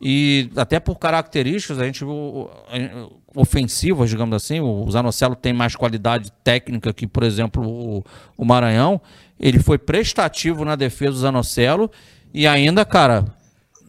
[0.00, 2.48] E até por características, a gente viu
[3.34, 8.04] ofensivas, digamos assim, o Zanocelo tem mais qualidade técnica que, por exemplo, o,
[8.36, 9.00] o Maranhão.
[9.38, 11.90] Ele foi prestativo na defesa do Zanocelo
[12.32, 13.26] e ainda, cara,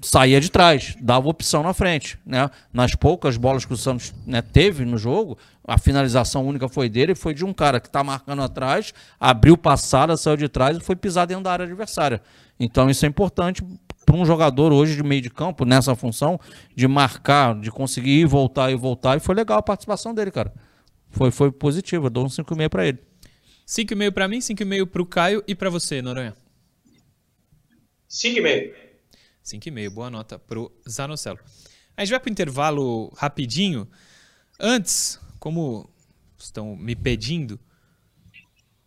[0.01, 2.49] saía de trás, dava opção na frente, né?
[2.73, 7.13] Nas poucas bolas que o Santos né, teve no jogo, a finalização única foi dele,
[7.13, 10.95] foi de um cara que está marcando atrás, abriu passada, saiu de trás e foi
[10.95, 12.21] pisar dentro da área adversária.
[12.59, 13.63] Então isso é importante
[14.05, 16.39] para um jogador hoje de meio de campo, nessa função,
[16.75, 20.51] de marcar, de conseguir ir, voltar e voltar, e foi legal a participação dele, cara.
[21.11, 22.99] Foi, foi positivo, eu dou um 5,5 para ele.
[23.67, 26.33] 5,5 para mim, 5,5 para o Caio e para você, Noronha.
[28.09, 28.80] 5,5.
[29.57, 31.39] 5,5, boa nota pro Zanocelo.
[31.95, 33.87] A gente vai pro intervalo rapidinho.
[34.59, 35.89] Antes, como
[36.37, 37.59] estão me pedindo,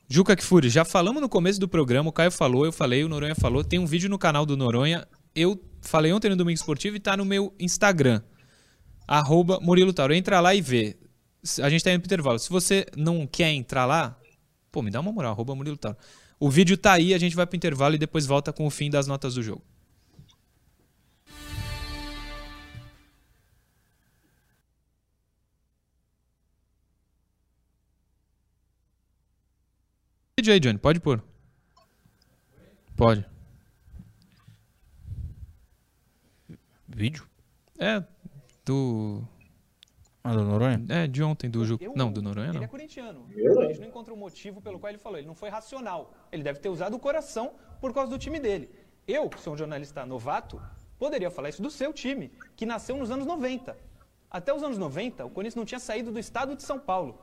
[0.09, 3.35] Juca Kfouri, já falamos no começo do programa, o Caio falou, eu falei, o Noronha
[3.35, 7.01] falou, tem um vídeo no canal do Noronha, eu falei ontem no Domingo Esportivo e
[7.01, 8.23] tá no meu Instagram,
[9.07, 10.15] arroba Murilo Tauro.
[10.15, 10.97] Entra lá e vê.
[11.63, 12.39] A gente tá indo pro intervalo.
[12.39, 14.19] Se você não quer entrar lá,
[14.73, 15.99] pô, me dá uma moral, arroba Murilo Tauro.
[16.39, 18.91] O vídeo tá aí, a gente vai pro intervalo e depois volta com o fim
[18.91, 19.63] das notas do jogo.
[30.45, 30.79] Vídeo aí, Johnny.
[30.79, 31.23] Pode pôr.
[32.95, 33.27] Pode.
[36.87, 37.27] Vídeo?
[37.79, 38.05] É,
[38.65, 39.23] do.
[40.23, 40.85] Ah, do Noronha?
[40.89, 41.79] É, de ontem, do Ju.
[41.97, 42.69] Não, do Noronha Ele é não.
[42.69, 43.27] corintiano.
[43.35, 43.61] Eu?
[43.61, 45.19] A gente não encontrou motivo pelo qual ele falou.
[45.19, 46.15] Ele não foi racional.
[46.31, 48.71] Ele deve ter usado o coração por causa do time dele.
[49.07, 50.61] Eu, que sou um jornalista novato,
[50.99, 53.77] poderia falar isso do seu time, que nasceu nos anos 90.
[54.31, 57.19] Até os anos 90, o Corinthians não tinha saído do estado de São Paulo.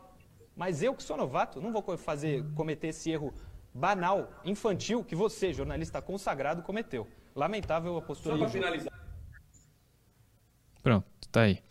[0.62, 3.34] Mas eu, que sou novato, não vou fazer, cometer esse erro
[3.74, 7.08] banal, infantil, que você, jornalista consagrado, cometeu.
[7.36, 8.94] Lamentável a postura Só do finalizar.
[10.84, 11.64] Pronto, tá aí.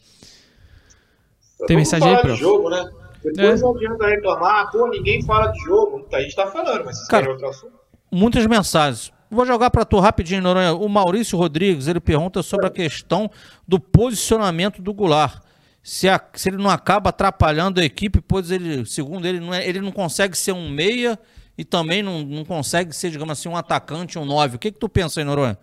[1.69, 2.35] Tem mensagem aí, prof?
[2.35, 2.91] De jogo, né?
[3.23, 3.65] Depois é.
[3.65, 6.09] não adianta reclamar, pô, ninguém fala de jogo.
[6.13, 7.81] A gente tá falando, mas vocês Cara, querem outro assunto?
[8.11, 9.13] Muitas mensagens.
[9.31, 10.75] Vou jogar para tu rapidinho, Noronha.
[10.75, 13.31] O Maurício Rodrigues, ele pergunta sobre a questão
[13.69, 15.49] do posicionamento do Goulart.
[15.83, 19.67] Se, a, se ele não acaba atrapalhando a equipe, pois ele, segundo ele, não é,
[19.67, 21.19] ele não consegue ser um meia
[21.57, 24.57] e também não, não consegue ser, digamos assim, um atacante, um nove.
[24.57, 25.59] O que, que tu pensa aí, Noronha?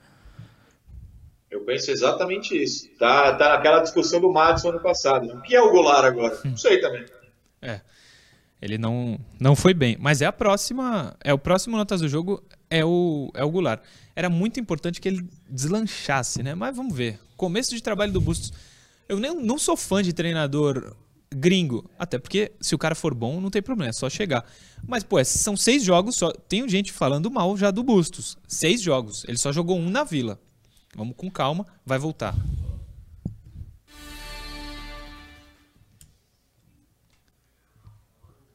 [1.50, 2.90] Eu penso exatamente isso.
[3.00, 5.28] Tá, tá naquela discussão do Madison ano passado.
[5.28, 6.38] O que é o Goulart agora?
[6.44, 7.06] Não sei também.
[7.62, 7.82] É.
[8.62, 9.98] Ele não, não foi bem.
[10.00, 11.16] Mas é a próxima.
[11.24, 13.82] É o próximo Notas do Jogo, é o, é o Goulart.
[14.16, 16.54] Era muito importante que ele deslanchasse, né?
[16.54, 17.20] Mas vamos ver.
[17.38, 18.52] Começo de trabalho do Bustos.
[19.08, 20.96] Eu nem, não sou fã de treinador
[21.34, 21.90] gringo.
[21.98, 24.46] Até porque se o cara for bom, não tem problema, é só chegar.
[24.86, 26.32] Mas, pô, são seis jogos só.
[26.32, 28.38] Tem gente falando mal já do Bustos.
[28.48, 29.24] Seis jogos.
[29.28, 30.40] Ele só jogou um na vila.
[30.96, 32.36] Vamos com calma, vai voltar.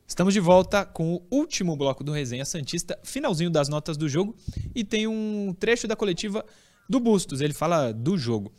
[0.07, 4.37] Estamos de volta com o último bloco do Resenha Santista, finalzinho das notas do jogo,
[4.75, 6.45] e tem um trecho da coletiva
[6.87, 8.53] do Bustos, ele fala do jogo.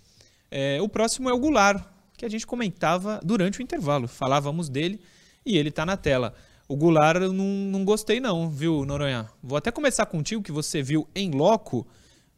[0.56, 1.84] É, o próximo é o Goulart,
[2.16, 5.02] que a gente comentava durante o intervalo, falávamos dele
[5.44, 6.36] e ele está na tela.
[6.68, 9.28] O Goulart eu não, não gostei não, viu, Noronha?
[9.42, 11.88] Vou até começar contigo, que você viu em loco,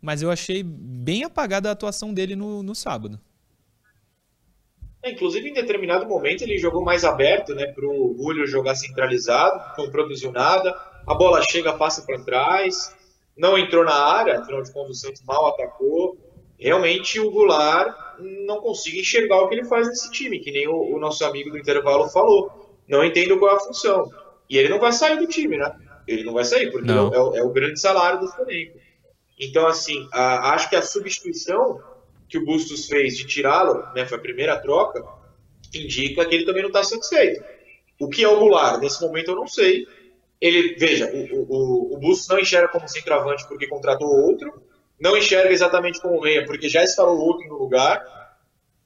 [0.02, 3.20] mas eu achei bem apagada a atuação dele no, no sábado.
[5.04, 9.62] É, inclusive, em determinado momento, ele jogou mais aberto, né, para o Julio jogar centralizado,
[9.78, 10.74] não produziu nada,
[11.06, 12.96] a bola chega, passa para trás,
[13.38, 16.18] não entrou na área, afinal de contas o Santos mal atacou.
[16.58, 20.96] Realmente o Goulart não consigo enxergar o que ele faz nesse time, que nem o,
[20.96, 22.78] o nosso amigo do intervalo falou.
[22.88, 24.10] Não entendo qual é a função.
[24.50, 25.76] E ele não vai sair do time, né?
[26.08, 28.74] Ele não vai sair, porque é, é, o grande salário do Flamengo.
[29.40, 31.82] Então, assim, a, acho que a substituição
[32.28, 35.04] que o Bustos fez de tirá-lo, né, foi a primeira troca,
[35.74, 37.44] indica que ele também não está satisfeito.
[38.00, 38.80] O que é o Goulart?
[38.82, 39.88] Nesse momento eu não sei.
[40.40, 44.62] Ele, veja, o, o, o Bustos não enxerga como centroavante porque contratou outro,
[45.00, 48.04] não enxerga exatamente como meia porque já instalou outro no lugar.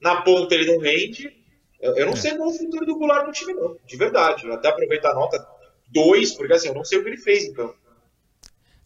[0.00, 1.36] Na ponta ele não rende.
[1.80, 2.16] Eu, eu não é.
[2.16, 4.46] sei qual é o futuro do Goulart no time, não, de verdade.
[4.46, 5.46] Eu até aproveitar a nota
[5.88, 7.72] 2, porque assim, eu não sei o que ele fez, então.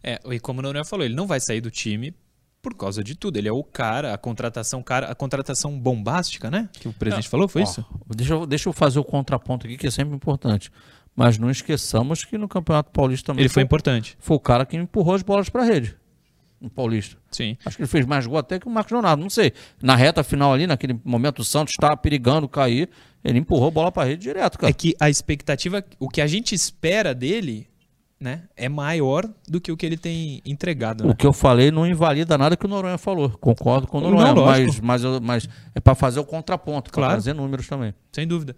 [0.03, 2.15] É, e como o Noronha falou, ele não vai sair do time
[2.63, 3.37] por causa de tudo.
[3.37, 6.69] Ele é o cara, a contratação cara, a contratação bombástica, né?
[6.73, 7.85] Que o presidente não, falou, foi ó, isso?
[8.15, 10.71] Deixa eu, deixa eu fazer o contraponto aqui, que é sempre importante.
[11.17, 13.43] Mas não esqueçamos que no Campeonato Paulista também.
[13.43, 14.17] Ele foi, foi importante.
[14.21, 15.97] Foi o cara que empurrou as bolas para a rede.
[16.61, 17.17] No Paulista.
[17.31, 17.57] Sim.
[17.65, 19.23] Acho que ele fez mais gol até que o Marcos Leonardo.
[19.23, 19.53] Não sei.
[19.83, 22.89] Na reta final ali, naquele momento, o Santos estava perigando cair.
[23.23, 24.71] Ele empurrou a bola para a rede direto, cara.
[24.71, 27.69] É que a expectativa, o que a gente espera dele
[28.21, 31.05] né, é maior do que o que ele tem entregado.
[31.05, 31.11] Né?
[31.11, 33.31] O que eu falei não invalida nada que o Noronha falou.
[33.31, 37.13] Concordo com o Noronha, não, mas, mas, mas é para fazer o contraponto, para claro.
[37.13, 37.95] trazer números também.
[38.13, 38.57] Sem dúvida.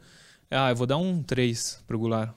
[0.51, 2.30] Ah, eu vou dar um 3 pro Goulart.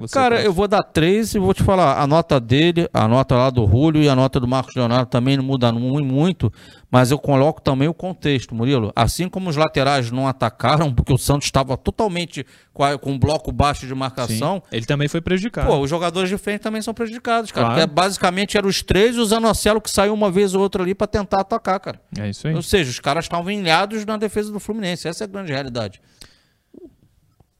[0.00, 3.36] Você Cara, eu vou dar três e vou te falar, a nota dele, a nota
[3.36, 6.50] lá do Julio e a nota do Marcos Leonardo também não mudam muito,
[6.90, 8.90] mas eu coloco também o contexto, Murilo.
[8.96, 13.86] Assim como os laterais não atacaram, porque o Santos estava totalmente com, um bloco baixo
[13.86, 14.62] de marcação.
[14.64, 15.68] Sim, ele também foi prejudicado.
[15.68, 17.74] Pô, os jogadores de frente também são prejudicados, cara.
[17.74, 17.90] Claro.
[17.92, 21.06] Basicamente eram os três e o Zanocelo que saiu uma vez ou outra ali para
[21.06, 22.00] tentar atacar, cara.
[22.18, 22.54] É isso aí.
[22.54, 25.06] Ou seja, os caras estavam ilhados na defesa do Fluminense.
[25.06, 26.00] Essa é a grande realidade.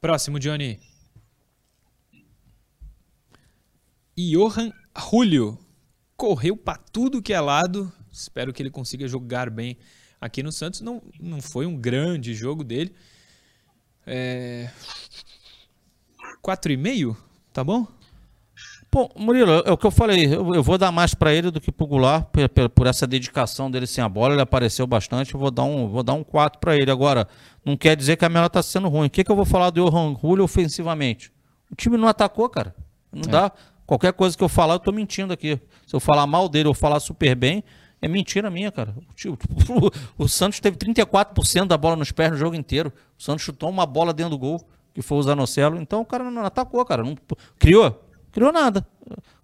[0.01, 0.81] Próximo, Johnny.
[4.29, 4.73] Johan
[5.11, 5.59] Julio
[6.17, 7.91] correu para tudo que é lado.
[8.13, 9.77] Espero que ele consiga jogar bem
[10.21, 10.81] aqui no Santos.
[10.81, 12.93] Não, não foi um grande jogo dele.
[14.07, 14.71] É...
[16.43, 17.17] 4,5?
[17.53, 17.87] Tá bom?
[18.93, 20.27] Bom, Murilo, é o que eu falei.
[20.27, 23.71] Eu, eu vou dar mais para ele do que pro Goulart, por, por, essa dedicação
[23.71, 24.35] dele sem a bola.
[24.35, 25.33] Ele apareceu bastante.
[25.33, 26.91] Eu vou dar um, vou dar um 4 para ele.
[26.91, 27.29] Agora,
[27.65, 29.07] não quer dizer que a minha está sendo ruim.
[29.07, 31.33] O que, que eu vou falar do Johan Julio ofensivamente?
[31.71, 32.75] O time não atacou, cara.
[33.13, 33.29] Não é.
[33.29, 33.53] dá.
[33.91, 35.61] Qualquer coisa que eu falar, eu tô mentindo aqui.
[35.85, 37.65] Se eu falar mal dele ou falar super bem,
[38.01, 38.95] é mentira minha, cara.
[40.17, 42.93] O, Santos teve 34% da bola nos pés no jogo inteiro.
[43.19, 44.65] O Santos chutou uma bola dentro do gol,
[44.95, 45.77] que foi o Zanocelo.
[45.77, 47.03] Então o cara não atacou, cara.
[47.03, 47.17] Não,
[47.59, 48.01] criou?
[48.31, 48.87] Criou nada.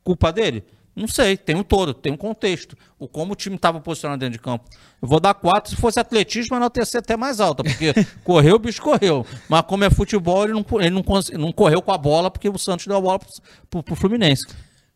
[0.04, 0.62] Culpa dele?
[0.96, 2.74] Não sei, tem um todo, tem um contexto.
[2.98, 4.64] O como o time estava posicionado dentro de campo.
[5.02, 7.92] Eu vou dar quatro, se fosse atletismo, a nota ia ser até mais alta, porque
[8.24, 9.26] correu, o bicho correu.
[9.46, 11.04] Mas como é futebol, ele não, ele não,
[11.38, 13.20] não correu com a bola, porque o Santos deu a bola
[13.68, 14.46] pro, pro Fluminense.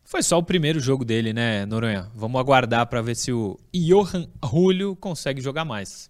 [0.03, 2.09] Foi só o primeiro jogo dele, né, Noronha?
[2.15, 6.09] Vamos aguardar para ver se o Johan Julio consegue jogar mais.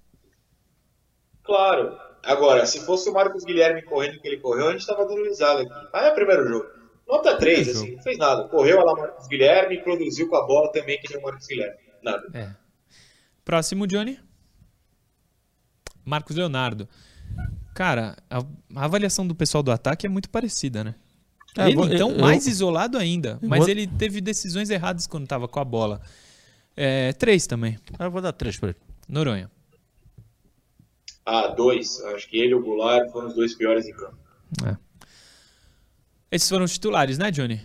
[1.43, 1.97] Claro.
[2.23, 5.63] Agora, se fosse o Marcos Guilherme correndo que ele correu, a gente estava dando risada
[5.63, 5.87] aqui.
[5.91, 6.80] Aí é o primeiro jogo.
[7.11, 8.47] Nota 3, assim, não fez nada.
[8.47, 11.77] Correu lá Marcos Guilherme e produziu com a bola também que nem o Marcos Guilherme.
[12.01, 12.23] Nada.
[12.33, 12.55] É.
[13.43, 14.17] Próximo, Johnny.
[16.05, 16.87] Marcos Leonardo.
[17.75, 18.39] Cara, a,
[18.75, 20.95] a avaliação do pessoal do ataque é muito parecida, né?
[21.57, 23.37] É, ele, então, eu- mais isolado ainda.
[23.41, 26.01] eu Mas vou- ele teve decisões erradas quando tava com a bola.
[26.77, 27.77] É, três também.
[27.99, 28.77] Eu vou dar três pra ele.
[29.07, 29.51] Noronha.
[31.25, 32.01] Ah, dois.
[32.05, 34.17] Acho que ele e o Goulart foram os dois piores em campo.
[34.65, 34.77] É.
[36.31, 37.61] Esses foram os titulares, né, Johnny?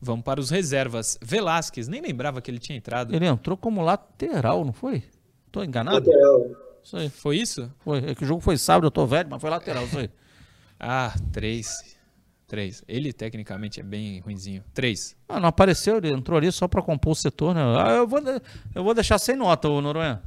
[0.00, 1.18] Vamos para os reservas.
[1.22, 3.14] Velasquez, nem lembrava que ele tinha entrado.
[3.14, 5.02] Ele entrou como lateral, não foi?
[5.50, 5.96] Tô enganado?
[5.96, 6.50] Lateral.
[6.82, 7.08] Isso aí.
[7.08, 7.72] Foi isso?
[7.80, 8.10] Foi.
[8.10, 10.10] É que o jogo foi sábado, eu tô velho, mas foi lateral, isso aí.
[10.80, 11.98] Ah, três.
[12.46, 12.84] Três.
[12.86, 14.62] Ele tecnicamente é bem ruinzinho.
[14.72, 15.16] Três.
[15.28, 17.60] Ah, não apareceu, ele entrou ali só pra compor o setor, né?
[17.60, 18.20] Ah, eu vou,
[18.74, 20.22] eu vou deixar sem nota o Noronha.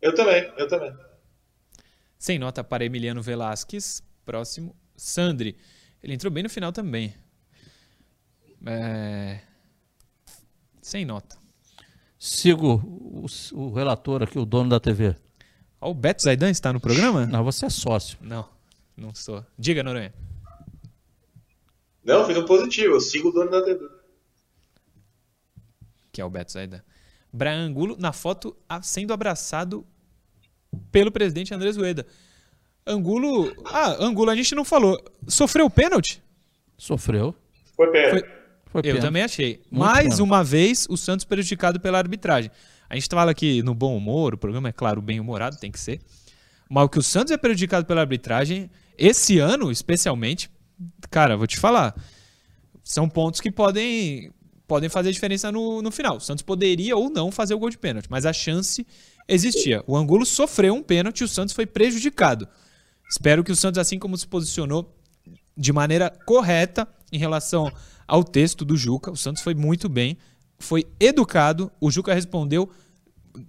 [0.00, 0.96] Eu também, eu também.
[2.18, 4.02] Sem nota para Emiliano Velasquez.
[4.24, 5.56] Próximo, Sandri.
[6.02, 7.14] Ele entrou bem no final também.
[8.66, 9.40] É...
[10.80, 11.36] Sem nota.
[12.18, 15.16] Sigo o, o relator aqui, o dono da TV.
[15.80, 17.26] O Beto Zaidan está no programa?
[17.26, 18.16] Não, você é sócio.
[18.20, 18.48] Não,
[18.96, 19.44] não sou.
[19.58, 20.14] Diga, Noronha.
[22.04, 22.94] Não, fiz um positivo.
[22.94, 23.88] Eu sigo o dono da TV.
[26.12, 26.82] que é o Beto Zaidan.
[27.32, 29.86] Brian Angulo na foto sendo abraçado
[30.90, 32.06] pelo presidente Andrés Rueda.
[32.86, 33.52] Angulo.
[33.66, 35.02] Ah, Angulo a gente não falou.
[35.28, 36.22] Sofreu pênalti?
[36.76, 37.34] Sofreu.
[37.76, 38.24] Foi pênalti.
[38.66, 39.02] Foi Eu pênalti.
[39.02, 39.60] também achei.
[39.70, 40.22] Muito Mais pênalti.
[40.22, 42.50] uma vez, o Santos prejudicado pela arbitragem.
[42.88, 45.80] A gente fala aqui no bom humor, o programa é claro, bem humorado, tem que
[45.80, 46.00] ser.
[46.68, 50.50] Mas o que o Santos é prejudicado pela arbitragem, esse ano especialmente,
[51.10, 51.94] cara, vou te falar,
[52.82, 54.30] são pontos que podem,
[54.66, 56.16] podem fazer diferença no, no final.
[56.16, 58.86] O Santos poderia ou não fazer o gol de pênalti, mas a chance
[59.28, 59.82] existia.
[59.86, 62.48] O Angulo sofreu um pênalti e o Santos foi prejudicado.
[63.12, 64.90] Espero que o Santos, assim como se posicionou
[65.54, 67.70] de maneira correta em relação
[68.08, 69.10] ao texto do Juca.
[69.10, 70.16] O Santos foi muito bem,
[70.58, 71.70] foi educado.
[71.78, 72.70] O Juca respondeu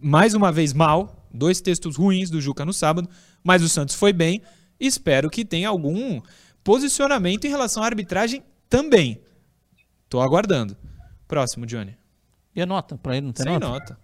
[0.02, 3.10] mais uma vez mal, dois textos ruins do Juca no sábado,
[3.42, 4.42] mas o Santos foi bem.
[4.78, 6.22] Espero que tenha algum
[6.62, 9.22] posicionamento em relação à arbitragem também.
[10.10, 10.76] Tô aguardando.
[11.26, 11.98] Próximo, Johnny.
[12.54, 12.98] E a nota?
[12.98, 13.70] Pra ele não tem Sem nota?
[13.70, 14.00] nota.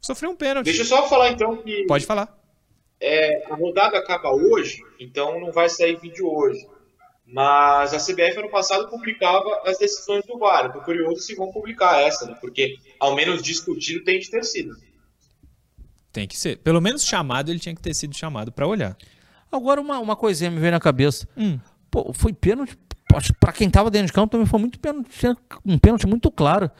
[0.00, 0.64] Sofreu um pênalti.
[0.64, 2.42] Deixa eu só falar então que Pode falar.
[3.04, 6.66] É, a rodada acaba hoje, então não vai sair vídeo hoje.
[7.26, 10.72] Mas a CBF ano passado publicava as decisões do VAR.
[10.72, 12.36] Tô curioso se vão publicar essa, né?
[12.40, 14.74] Porque ao menos discutido tem de ter sido.
[16.12, 16.58] Tem que ser.
[16.58, 18.96] Pelo menos chamado, ele tinha que ter sido chamado pra olhar.
[19.50, 21.26] Agora uma, uma coisinha me veio na cabeça.
[21.36, 21.58] Hum.
[21.90, 22.76] Pô, foi pênalti.
[23.38, 25.08] Pra quem tava dentro de campo também foi muito pênalti,
[25.64, 26.70] um pênalti muito claro.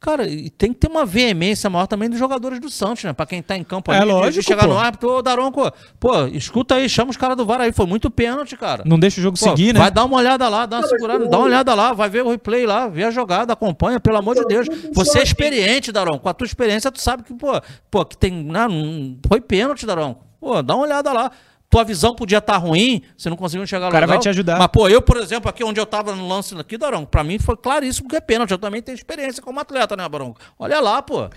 [0.00, 3.14] Cara, e tem que ter uma veemência maior também dos jogadores do Santos, né?
[3.14, 4.74] Pra quem tá em campo É ali, de lógico, chegar pô.
[4.74, 8.10] no árbitro, ô Daronco, pô, escuta aí, chama os caras do VAR aí, foi muito
[8.10, 8.82] pênalti, cara.
[8.84, 9.80] Não deixa o jogo Pô, seguir, né?
[9.80, 12.28] Vai dar uma olhada lá, dá uma segurada, dá uma olhada lá, vai ver o
[12.30, 14.66] replay lá, vê a jogada, acompanha, pelo amor de Deus.
[14.92, 16.18] Você é experiente, Daron.
[16.18, 17.58] Com a tua experiência, tu sabe que, pô,
[17.90, 18.30] pô que tem.
[18.44, 20.16] Não, não- foi pênalti, Daron.
[20.38, 21.30] Pô, dá uma olhada lá.
[21.74, 24.14] Tua visão podia estar ruim, você não conseguiu enxergar O cara legal.
[24.16, 24.58] vai te ajudar.
[24.60, 27.36] Mas, pô, eu, por exemplo, aqui onde eu tava no lance aqui, Daron, pra mim
[27.36, 28.52] foi claríssimo que é pênalti.
[28.52, 30.36] Eu também tenho experiência como atleta, né, Barão?
[30.56, 31.28] Olha lá, pô.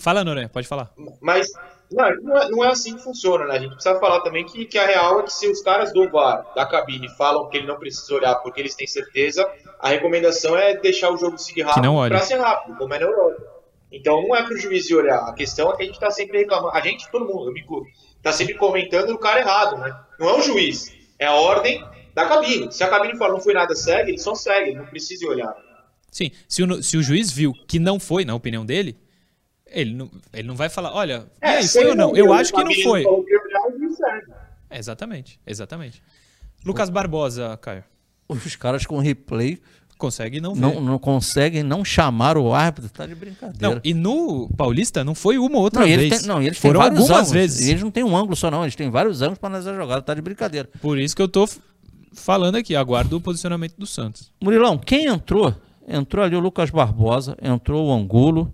[0.00, 0.90] Fala, Noronha, pode falar.
[1.20, 1.48] Mas
[1.92, 3.56] não, não, é, não é assim que funciona, né?
[3.56, 6.08] A gente precisa falar também que, que a real é que se os caras do
[6.08, 9.46] VAR, da cabine, falam que ele não precisa olhar porque eles têm certeza,
[9.80, 12.08] a recomendação é deixar o jogo seguir rápido não olhe.
[12.08, 13.42] pra ser rápido, como é na Europa.
[13.92, 15.18] Então não é pro juiz ir olhar.
[15.28, 16.74] A questão é que a gente tá sempre reclamando.
[16.74, 17.84] A gente, todo mundo, eu me incluo,
[18.22, 19.96] tá sempre comentando o cara errado, né?
[20.18, 22.72] Não é o juiz, é a ordem da cabine.
[22.72, 25.28] Se a cabine fala não foi nada, segue, ele só segue, ele não precisa ir
[25.28, 25.54] olhar.
[26.10, 28.98] Sim, se o, se o juiz viu que não foi, na opinião dele,
[29.66, 32.12] ele não, ele não vai falar, olha, aí, É, se foi ou não?
[32.12, 33.02] viu, Eu acho que não foi.
[33.04, 34.32] falou que ia olhar, o juiz segue.
[34.70, 36.02] É, Exatamente, exatamente.
[36.64, 37.84] Lucas Barbosa, Caio,
[38.28, 39.60] Os caras com replay
[39.98, 40.60] consegue não ver.
[40.60, 42.90] não, não conseguem não chamar o árbitro.
[42.90, 43.74] Tá de brincadeira.
[43.74, 46.20] Não, e no Paulista não foi uma ou outra Não, vez.
[46.20, 47.32] têm, não, eles têm Foram vários algumas ângulos.
[47.32, 47.68] vezes.
[47.68, 48.62] Eles não têm um ângulo só, não.
[48.62, 50.00] Eles têm vários ângulos para analisar a jogada.
[50.02, 50.68] Tá de brincadeira.
[50.80, 51.48] Por isso que eu tô
[52.14, 54.32] falando aqui, aguardo o posicionamento do Santos.
[54.42, 55.54] Murilão, quem entrou?
[55.86, 58.52] Entrou ali o Lucas Barbosa, entrou o Angulo,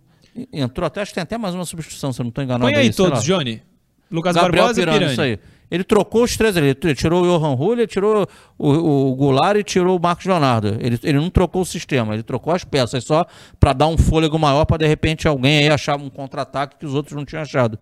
[0.53, 2.65] entrou até, acho que tem até mais uma substituição, se eu não estou enganado.
[2.71, 3.23] Põe aí sei todos.
[3.25, 3.63] Johnny.
[4.11, 5.13] Lucas Gabriel Barbosa Pirani, e Pirani.
[5.13, 5.39] isso aí.
[5.71, 6.69] Ele trocou os três ali.
[6.69, 8.27] Ele tirou o Johan Rulli, ele tirou
[8.59, 8.69] o,
[9.11, 10.77] o Goulart e tirou o Marcos Leonardo.
[10.81, 13.27] Ele, ele não trocou o sistema, ele trocou as peças só
[13.59, 16.95] para dar um fôlego maior para de repente alguém aí achar um contra-ataque que os
[16.95, 17.79] outros não tinham achado.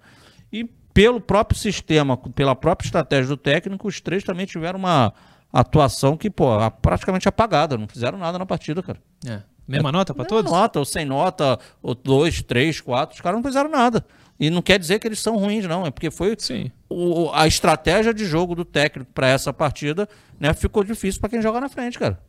[0.52, 0.64] E
[0.94, 5.12] pelo próprio sistema, pela própria estratégia do técnico, os três também tiveram uma
[5.52, 6.48] atuação que, pô,
[6.80, 7.76] praticamente apagada.
[7.76, 8.98] Não fizeram nada na partida, cara.
[9.26, 9.40] É.
[9.66, 10.50] Mesma nota Não, todos?
[10.50, 13.14] Nota, ou sem nota, ou dois, três, quatro.
[13.14, 14.04] Os caras não fizeram nada.
[14.42, 15.86] E não quer dizer que eles são ruins, não.
[15.86, 16.68] É porque foi Sim.
[16.90, 20.08] o- a estratégia de jogo do técnico para essa partida,
[20.40, 20.52] né?
[20.52, 22.20] Ficou difícil para quem joga na frente, cara.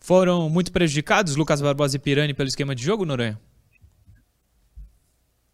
[0.00, 3.38] Foram muito prejudicados Lucas Barbosa e Pirani pelo esquema de jogo, Noronha?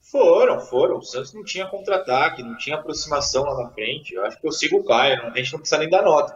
[0.00, 0.96] Foram, foram.
[0.96, 4.14] O Santos não tinha contra-ataque, não tinha aproximação lá na frente.
[4.14, 6.34] Eu acho que eu sigo o Caio, a gente não precisa nem dar nota.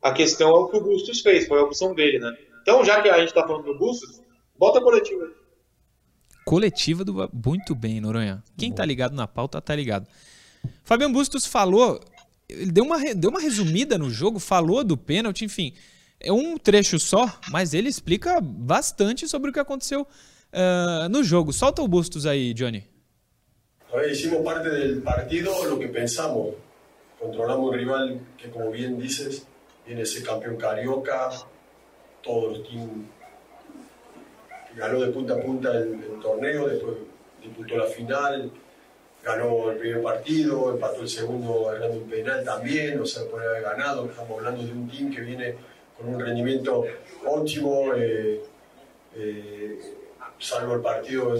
[0.00, 2.34] A questão é o que o Bustos fez, foi a opção dele, né?
[2.62, 4.22] Então, já que a gente tá falando do Bustos,
[4.58, 5.43] bota a coletiva.
[6.44, 7.30] Coletiva do.
[7.32, 8.42] Muito bem, Noronha.
[8.56, 10.06] Quem tá ligado na pauta tá ligado.
[10.82, 12.00] Fabiano Bustos falou.
[12.48, 15.72] Ele deu uma, deu uma resumida no jogo, falou do pênalti, enfim.
[16.20, 21.52] É um trecho só, mas ele explica bastante sobre o que aconteceu uh, no jogo.
[21.52, 22.84] Solta o Bustos aí, Johnny.
[24.10, 26.54] hicimos parte del partido lo que pensamos.
[27.18, 29.46] Controlamos un rival que, como bien dices,
[29.86, 31.30] viene ese campeón carioca,
[32.22, 33.06] todos los teams
[34.76, 36.96] ganó de punta a punta el, torneo, después
[37.42, 38.50] disputó la final,
[39.22, 43.62] ganó el primer partido, empató el segundo ganando un penal también, o sea, puede haber
[43.62, 44.06] ganado.
[44.06, 45.54] Estamos hablando de un team que viene
[45.96, 46.84] con un rendimiento
[47.26, 48.42] óptimo, eh,
[49.16, 49.78] eh,
[50.38, 51.34] salvo el partido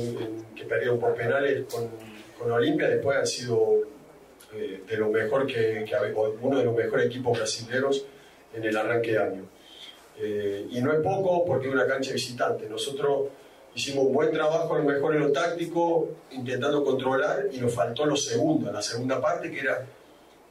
[0.54, 1.90] que perdieron por penales con,
[2.38, 3.80] con Olimpia, después han sido
[4.54, 5.96] eh, de lo mejor que, que,
[6.40, 8.06] uno de los mejores equipos brasileños
[8.54, 9.42] en el arranque de año.
[10.18, 13.28] Eh, y no es poco porque es una cancha visitante.Nosotros
[13.74, 18.06] hicimos un buen trabajo a lo mejor en lo táctico, intentando controlar, y nos faltó
[18.06, 19.84] lo segundo, la segunda parte, que era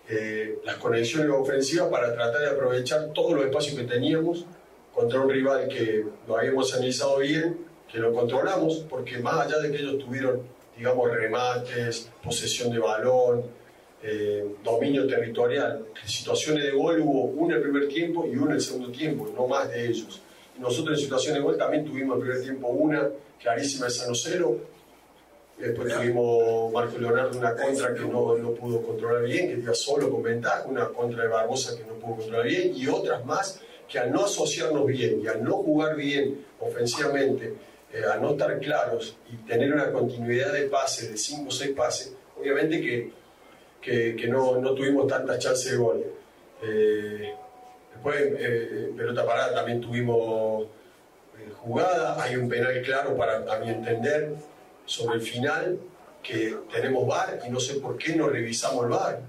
[0.10, 4.46] eh, las conexiones ofensivas para tratar de aprovechar todos los espacios que teníamos
[4.94, 9.72] contra un rival que lo habíamos analizado bien, que lo controlamos, porque más allá de
[9.72, 10.42] que ellos tuvieron,
[10.76, 13.44] digamos, remates, posesión de balón,
[14.04, 15.86] eh, dominio territorial.
[16.06, 19.30] Situaciones de gol hubo una en el primer tiempo y una en el segundo tiempo,
[19.34, 20.22] no más de ellos.
[20.60, 23.10] nosotros en situaciones de gol también tuvimos el primer tiempo una
[23.42, 24.58] clarísima de Sanocero.
[25.58, 30.10] Después tuvimos Marco Leonardo una contra que no, no pudo controlar bien, que iba solo
[30.10, 34.00] con ventaja, una contra de Barbosa que no pudo controlar bien y otras más que
[34.00, 37.54] al no asociarnos bien y al no jugar bien ofensivamente,
[37.94, 41.72] eh, a no estar claros y tener una continuidad de pases, de 5 o 6
[41.76, 43.23] pases, obviamente que
[43.84, 46.06] que, no, no, tuvimos tantas chances de gol.
[46.62, 47.34] Eh,
[47.94, 50.68] después, eh, eh, pelota parada también tuvimos
[51.58, 54.34] jugada, hay un penal claro para, a mi entender,
[54.86, 55.80] sobre el final,
[56.22, 59.22] que tenemos VAR y no sé por qué no revisamos el VAR,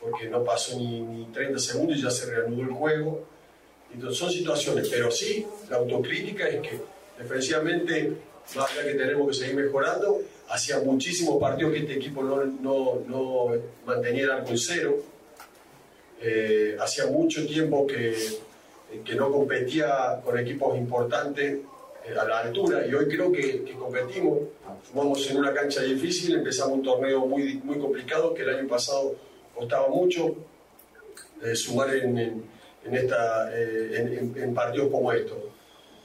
[0.00, 3.24] porque no pasó ni, ni 30 segundos y ya se reanudó el juego.
[3.92, 6.80] Entonces son situaciones, pero sí, la autocrítica es que
[7.18, 8.12] defensivamente,
[8.54, 13.02] más allá que tenemos que seguir mejorando, hacía muchísimos partidos que este equipo no, no,
[13.06, 13.52] no
[13.84, 14.96] mantenía el arco en cero.
[16.20, 18.14] Eh, hacía mucho tiempo que,
[19.04, 21.58] que, no competía con equipos importantes
[22.06, 24.38] eh, a la altura y hoy creo que, que, competimos.
[24.92, 29.16] Jugamos en una cancha difícil, empezamos un torneo muy, muy complicado que el año pasado
[29.54, 30.34] costaba mucho
[31.42, 35.38] eh, sumar en, en, esta, en, en partidos como estos.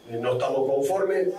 [0.09, 1.29] no estamos conformes,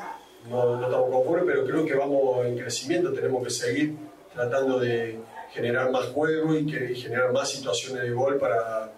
[0.49, 3.95] no, no estamos conformes, pero creo que vamos en crecimiento, tenemos que seguir
[4.33, 5.19] tratando de
[5.53, 8.93] generar más juego y, que, generar más situaciones de gol para,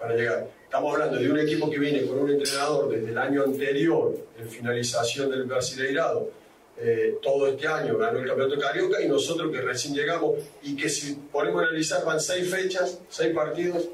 [0.00, 0.46] para llegar.
[0.64, 4.48] Estamos hablando de un equipo que viene con un entrenador desde el año anterior, en
[4.48, 6.30] finalización del Brasileirado,
[6.78, 10.90] eh, todo este año ganó el Campeonato Carioca y nosotros que recién llegamos y que
[10.90, 13.88] si podemos analizar van seis fechas, seis partidos,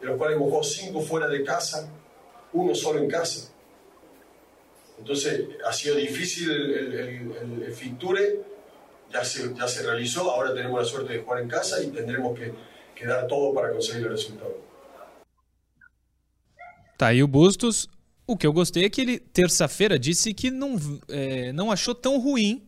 [0.00, 1.90] de los cuales hemos jugado cinco fuera de casa,
[2.54, 3.51] uno solo en casa.
[5.02, 8.38] Entonces ha sido difícil el, el, el, Ficture,
[9.12, 12.38] ya se, ya se realizó, ahora tenemos la suerte de jugar en casa y tendremos
[12.38, 12.52] que,
[12.94, 14.54] que dar todo para conseguir el resultado.
[16.96, 17.88] Tá aí o Bustos.
[18.24, 20.76] O que eu gostei é que ele, terça-feira, disse que não,
[21.08, 22.62] é, não achou tão ruim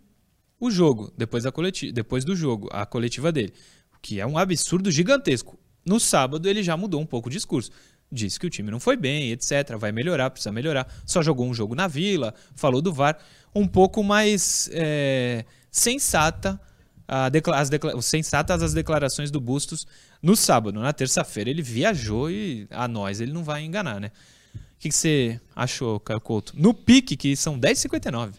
[0.59, 3.53] o jogo, depois, da coletiva, depois do jogo, a coletiva dele.
[3.97, 5.57] O que é um absurdo gigantesco.
[5.87, 7.71] No sábado, ele já mudou um pouco o discurso
[8.11, 9.77] disse que o time não foi bem, etc.
[9.79, 10.87] Vai melhorar, precisa melhorar.
[11.05, 13.19] Só jogou um jogo na Vila, falou do VAR.
[13.55, 16.61] Um pouco mais é, sensata,
[17.07, 19.87] as sensatas as declarações do Bustos
[20.23, 20.81] no sábado.
[20.81, 24.11] Na terça-feira ele viajou e a nós ele não vai enganar, né?
[24.55, 26.53] O que, você achou, Caio Couto?
[26.57, 28.33] No pique, que são 10h59.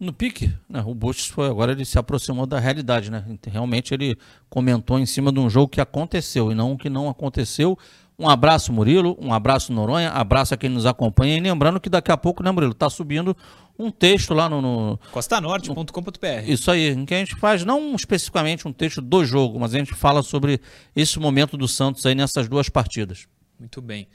[0.00, 0.52] No pique,
[0.84, 3.24] o Bustos foi agora ele se aproximou da realidade, né?
[3.46, 4.16] Realmente ele
[4.50, 7.78] comentou em cima de um jogo que aconteceu e não que não aconteceu.
[8.18, 9.16] Um abraço, Murilo.
[9.20, 10.10] Um abraço, Noronha.
[10.10, 11.36] Abraço a quem nos acompanha.
[11.36, 12.74] E lembrando que daqui a pouco, né, Murilo?
[12.74, 13.36] Tá subindo
[13.78, 14.60] um texto lá no.
[14.60, 16.46] no costanorte.com.br.
[16.46, 19.78] Isso aí, em que a gente faz não especificamente um texto do jogo, mas a
[19.78, 20.60] gente fala sobre
[20.94, 23.26] esse momento do Santos aí nessas duas partidas.
[23.58, 24.06] Muito bem.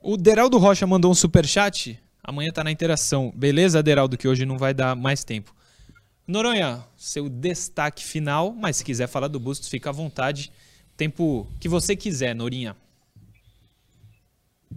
[0.00, 1.98] O Deraldo Rocha mandou um super chat.
[2.22, 3.32] Amanhã tá na interação.
[3.34, 5.54] Beleza, Deraldo, que hoje não vai dar mais tempo.
[6.26, 10.50] Noronha, seu destaque final, mas se quiser falar do Bustos, fica à vontade.
[10.96, 12.74] Tempo que você quiser, Norinha.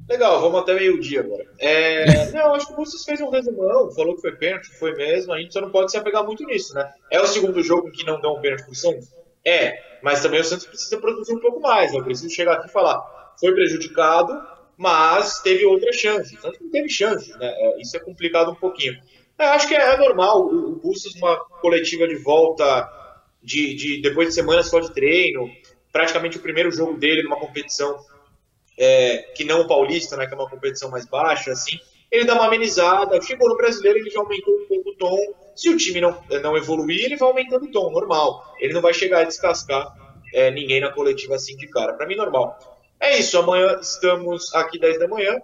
[0.08, 1.46] Legal, vamos até meio-dia agora.
[1.60, 5.34] É, não, acho que o Bustos fez um resumão, falou que foi pênalti, foi mesmo.
[5.34, 6.92] A gente só não pode se apegar muito nisso, né?
[7.12, 9.08] É o segundo jogo em que não dão um pênalti pro Santos?
[9.46, 11.94] É, mas também o Santos precisa produzir um pouco mais.
[11.94, 13.00] Eu preciso chegar aqui e falar:
[13.40, 14.42] foi prejudicado,
[14.78, 16.38] mas teve outras chances.
[16.38, 17.48] O Santos não teve chances, né?
[17.48, 19.00] É, isso é complicado um pouquinho.
[19.38, 22.90] Eu acho que é, é normal o, o Bustos, uma coletiva de volta
[23.42, 25.50] de, de depois de semanas só de treino,
[25.92, 27.98] praticamente o primeiro jogo dele numa competição
[28.80, 31.78] é, que não o paulista, né, que é uma competição mais baixa, assim,
[32.10, 33.22] ele dá uma amenizada.
[33.22, 35.18] Chegou no brasileiro, ele já aumentou um pouco o tom.
[35.56, 38.56] Se o time não, não evoluir, ele vai aumentando o tom, normal.
[38.60, 39.94] Ele não vai chegar a descascar
[40.34, 41.94] é, ninguém na coletiva assim de cara.
[41.94, 42.58] Para mim, normal.
[43.00, 45.40] É isso, amanhã estamos aqui 10 da manhã.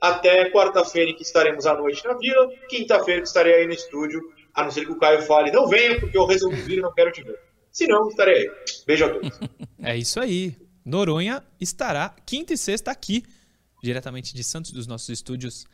[0.00, 2.48] Até quarta-feira que estaremos à noite na Vila.
[2.68, 4.20] Quinta-feira que estarei aí no estúdio.
[4.52, 6.92] A não ser que o Caio fale, não venha, porque eu resolvi vir e não
[6.92, 7.40] quero te ver.
[7.72, 8.50] Se não, estarei aí.
[8.86, 9.40] Beijo a todos.
[9.86, 10.56] É isso aí.
[10.84, 13.24] Noronha estará quinta e sexta aqui,
[13.82, 15.66] diretamente de Santos, dos nossos estúdios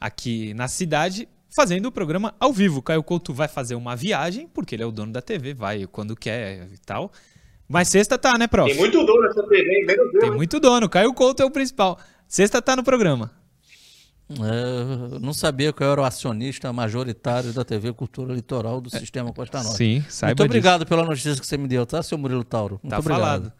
[0.00, 2.82] aqui na cidade, fazendo o programa ao vivo.
[2.82, 6.16] Caio Couto vai fazer uma viagem, porque ele é o dono da TV, vai quando
[6.16, 7.12] quer e tal.
[7.68, 8.68] Mas sexta tá, né, prof?
[8.68, 10.24] Tem muito dono nessa TV, menos Deus.
[10.24, 10.88] Tem muito dono.
[10.88, 11.98] Caio Couto é o principal.
[12.28, 13.30] Sexta tá no programa.
[14.30, 19.32] É, não sabia que eu era o acionista majoritário da TV Cultura Litoral do Sistema
[19.34, 19.76] Costa Norte.
[19.76, 20.88] Sim, saiba Muito obrigado disso.
[20.88, 22.80] pela notícia que você me deu, tá, seu Murilo Tauro?
[22.82, 23.20] Muito tá obrigado.
[23.20, 23.52] falado.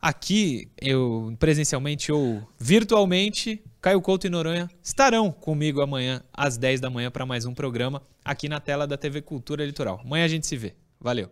[0.00, 6.88] Aqui, eu presencialmente ou virtualmente, Caio Couto e Noronha estarão comigo amanhã às 10 da
[6.88, 10.00] manhã para mais um programa aqui na tela da TV Cultura Litoral.
[10.04, 10.74] Amanhã a gente se vê.
[11.00, 11.28] Valeu.